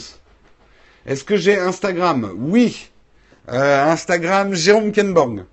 [1.06, 2.30] Est-ce que j'ai Instagram?
[2.36, 2.90] Oui.
[3.48, 5.44] Euh, Instagram, Jérôme Kenborg.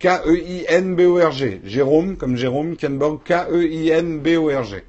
[0.00, 1.60] K-E-I-N-B-O-R-G.
[1.62, 4.82] Jérôme, comme Jérôme Kenborg, K-E-I-N-B-O-R-G.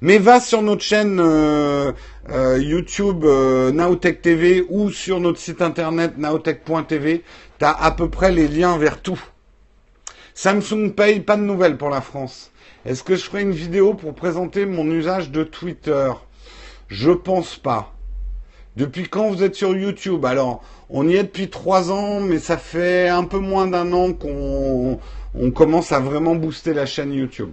[0.00, 1.92] Mais va sur notre chaîne euh,
[2.30, 7.22] euh, YouTube euh, TV ou sur notre site internet nowtech.tv.
[7.58, 9.20] Tu as à peu près les liens vers tout.
[10.34, 12.50] Samsung Pay, pas de nouvelles pour la France.
[12.84, 16.12] Est-ce que je ferai une vidéo pour présenter mon usage de Twitter?
[16.88, 17.94] Je pense pas.
[18.76, 20.24] Depuis quand vous êtes sur YouTube?
[20.24, 24.12] Alors, on y est depuis trois ans, mais ça fait un peu moins d'un an
[24.12, 24.98] qu'on
[25.34, 27.50] on commence à vraiment booster la chaîne YouTube.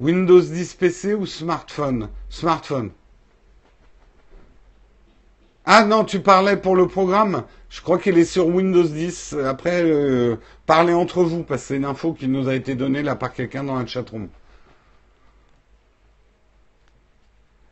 [0.00, 2.08] Windows 10 PC ou smartphone?
[2.28, 2.90] Smartphone.
[5.64, 9.36] Ah non, tu parlais pour le programme Je crois qu'il est sur Windows 10.
[9.44, 10.36] Après, euh,
[10.66, 13.32] parlez entre vous, parce que c'est une info qui nous a été donnée là par
[13.32, 14.28] quelqu'un dans la chatroom.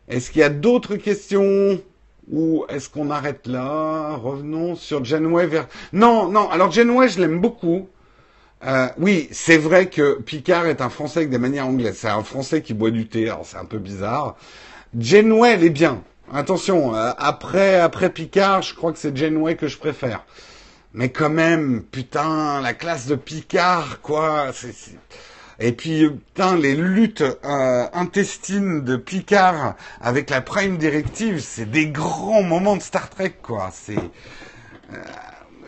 [0.09, 1.81] Est-ce qu'il y a d'autres questions?
[2.31, 4.17] Ou est-ce qu'on arrête là?
[4.17, 5.69] Revenons sur Janeway vers...
[5.93, 7.89] Non, non, alors Janeway, je l'aime beaucoup.
[8.65, 11.99] Euh, oui, c'est vrai que Picard est un Français avec des manières anglaises.
[11.99, 14.37] C'est un Français qui boit du thé, alors c'est un peu bizarre.
[14.99, 16.03] Janeway, elle est bien.
[16.33, 20.25] Attention, euh, après, après Picard, je crois que c'est Janeway que je préfère.
[20.95, 24.51] Mais quand même, putain, la classe de Picard, quoi.
[25.59, 31.89] Et puis, putain, les luttes euh, intestines de Picard avec la Prime Directive, c'est des
[31.89, 33.71] grands moments de Star Trek, quoi.
[33.73, 35.03] C'est euh,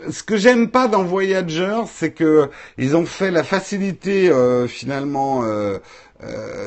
[0.09, 5.43] ce que j'aime pas dans Voyager, c'est que ils ont fait la facilité euh, finalement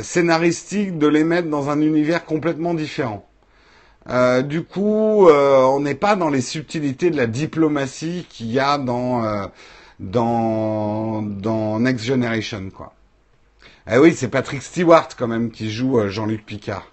[0.01, 3.29] scénaristique de les mettre dans un univers complètement différent.
[4.45, 9.51] du coup, on n'est pas dans les subtilités de la diplomatie qu'il y a dans
[10.01, 12.95] dans dans Next Generation, quoi.
[13.85, 16.87] Ah oui, c'est Patrick Stewart quand même qui joue euh, Jean-Luc Picard.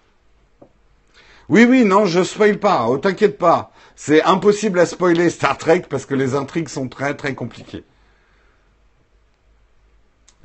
[1.48, 3.72] Oui, oui, non, je spoil pas, oh, t'inquiète pas.
[4.02, 7.84] C'est impossible à spoiler Star Trek parce que les intrigues sont très très compliquées.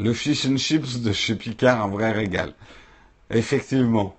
[0.01, 2.53] Le fish and chips de chez Picard, un vrai régal.
[3.31, 4.17] Effectivement.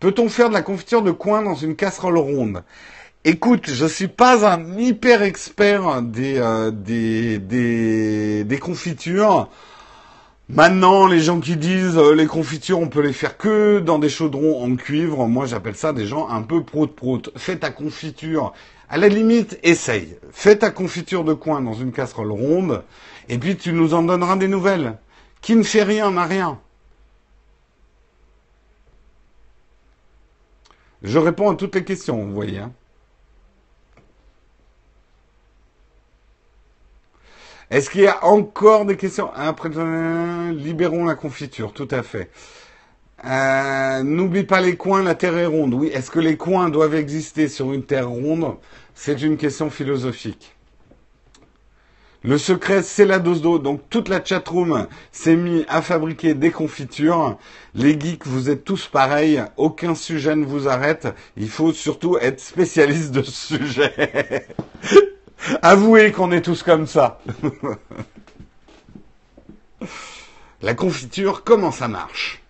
[0.00, 2.64] Peut-on faire de la confiture de coin dans une casserole ronde?
[3.22, 9.50] Écoute, je suis pas un hyper expert des, euh, des, des, des confitures.
[10.50, 14.10] Maintenant, les gens qui disent euh, les confitures, on peut les faire que dans des
[14.10, 17.30] chaudrons en cuivre, moi j'appelle ça des gens un peu prout-prout.
[17.34, 18.52] Fais ta confiture,
[18.90, 20.18] à la limite, essaye.
[20.32, 22.84] Fais ta confiture de coin dans une casserole ronde,
[23.30, 24.98] et puis tu nous en donneras des nouvelles.
[25.40, 26.58] Qui ne fait rien n'a rien.
[31.02, 32.58] Je réponds à toutes les questions, vous voyez.
[32.58, 32.72] Hein.
[37.74, 39.68] Est-ce qu'il y a encore des questions Après,
[40.52, 42.30] libérons la confiture, tout à fait.
[43.24, 45.74] Euh, n'oublie pas les coins, la Terre est ronde.
[45.74, 48.58] Oui, est-ce que les coins doivent exister sur une Terre ronde?
[48.94, 50.54] C'est une question philosophique.
[52.22, 53.58] Le secret, c'est la dose d'eau.
[53.58, 57.38] Donc toute la chatroom s'est mise à fabriquer des confitures.
[57.74, 59.42] Les geeks, vous êtes tous pareils.
[59.56, 61.08] Aucun sujet ne vous arrête.
[61.36, 64.46] Il faut surtout être spécialiste de ce sujet.
[65.62, 67.20] Avouez qu'on est tous comme ça.
[70.62, 72.42] La confiture, comment ça marche?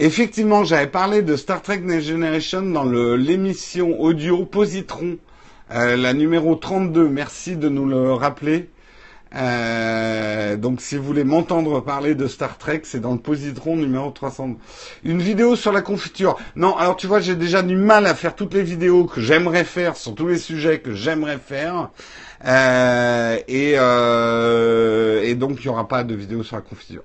[0.00, 5.18] Effectivement, j'avais parlé de Star Trek Next Generation dans l'émission audio Positron,
[5.70, 7.08] euh, la numéro 32.
[7.08, 8.70] Merci de nous le rappeler.
[9.34, 14.10] Euh, donc si vous voulez m'entendre parler de Star Trek, c'est dans le positron numéro
[14.10, 14.56] 300.
[15.04, 16.36] Une vidéo sur la confiture.
[16.56, 19.64] Non, alors tu vois, j'ai déjà du mal à faire toutes les vidéos que j'aimerais
[19.64, 21.90] faire sur tous les sujets que j'aimerais faire.
[22.46, 27.02] Euh, et, euh, et donc il n'y aura pas de vidéo sur la confiture.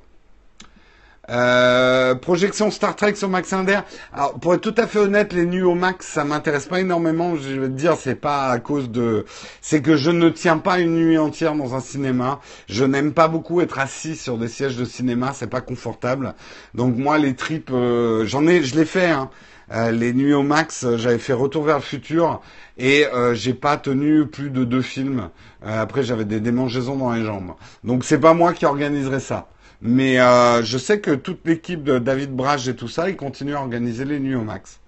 [1.29, 3.81] Euh, projection Star Trek sur Max Inder.
[4.13, 7.35] Alors pour être tout à fait honnête, les nuits au Max, ça m'intéresse pas énormément.
[7.35, 9.25] Je vais te dire, c'est pas à cause de,
[9.61, 12.39] c'est que je ne tiens pas une nuit entière dans un cinéma.
[12.67, 16.33] Je n'aime pas beaucoup être assis sur des sièges de cinéma, c'est pas confortable.
[16.73, 19.09] Donc moi, les trips, euh, j'en ai, je l'ai fait.
[19.09, 19.29] Hein.
[19.71, 22.41] Euh, les nuits au max, j'avais fait Retour vers le futur
[22.79, 25.29] et euh, j'ai pas tenu plus de deux films.
[25.63, 27.53] après, j'avais des démangeaisons dans les jambes.
[27.83, 29.47] Donc c'est pas moi qui organiserai ça.
[29.81, 33.55] Mais euh, je sais que toute l'équipe de David Brage et tout ça, ils continuent
[33.55, 34.79] à organiser les nuits au max.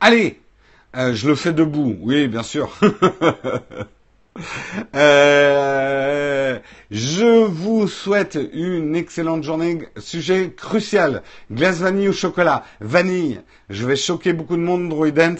[0.00, 0.40] Allez,
[0.96, 2.78] euh, je le fais debout, oui, bien sûr.
[4.94, 6.60] Euh,
[6.92, 9.88] je vous souhaite une excellente journée.
[9.96, 11.24] Sujet crucial.
[11.50, 12.64] Glace vanille ou chocolat?
[12.80, 13.40] Vanille.
[13.68, 15.34] Je vais choquer beaucoup de monde, Droident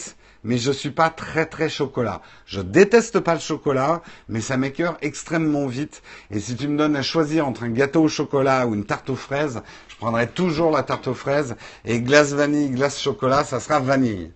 [0.45, 2.23] mais je suis pas très très chocolat.
[2.47, 6.03] Je déteste pas le chocolat, mais ça m'écœure extrêmement vite.
[6.31, 9.11] Et si tu me donnes à choisir entre un gâteau au chocolat ou une tarte
[9.11, 11.57] aux fraises, je prendrai toujours la tarte aux fraises.
[11.85, 14.33] Et glace vanille, glace chocolat, ça sera vanille.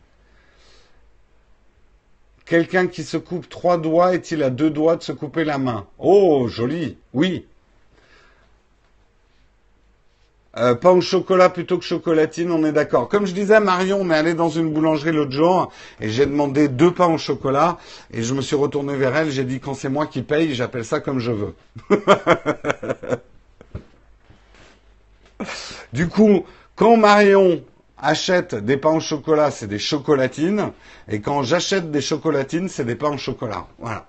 [2.44, 5.86] Quelqu'un qui se coupe trois doigts est-il à deux doigts de se couper la main?
[5.98, 6.98] Oh, joli.
[7.14, 7.46] Oui.
[10.58, 13.08] Euh, pain au chocolat plutôt que chocolatine, on est d'accord.
[13.08, 16.68] Comme je disais Marion, on est allé dans une boulangerie l'autre jour et j'ai demandé
[16.68, 17.78] deux pains au chocolat
[18.12, 20.84] et je me suis retourné vers elle, j'ai dit quand c'est moi qui paye, j'appelle
[20.84, 21.54] ça comme je veux.
[25.94, 26.44] du coup,
[26.76, 27.64] quand Marion
[27.96, 30.70] achète des pains au chocolat, c'est des chocolatines
[31.08, 33.66] et quand j'achète des chocolatines, c'est des pains au chocolat.
[33.78, 34.06] Voilà.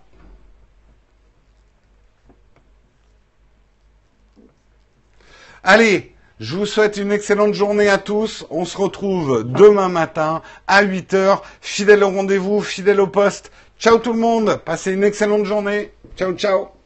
[5.64, 6.12] Allez,
[6.44, 8.45] je vous souhaite une excellente journée à tous.
[8.49, 11.41] On se retrouve demain matin à 8 heures.
[11.61, 13.49] Fidèle au rendez-vous, fidèle au poste.
[13.80, 14.60] Ciao tout le monde.
[14.65, 15.94] Passez une excellente journée.
[16.18, 16.82] Ciao, ciao.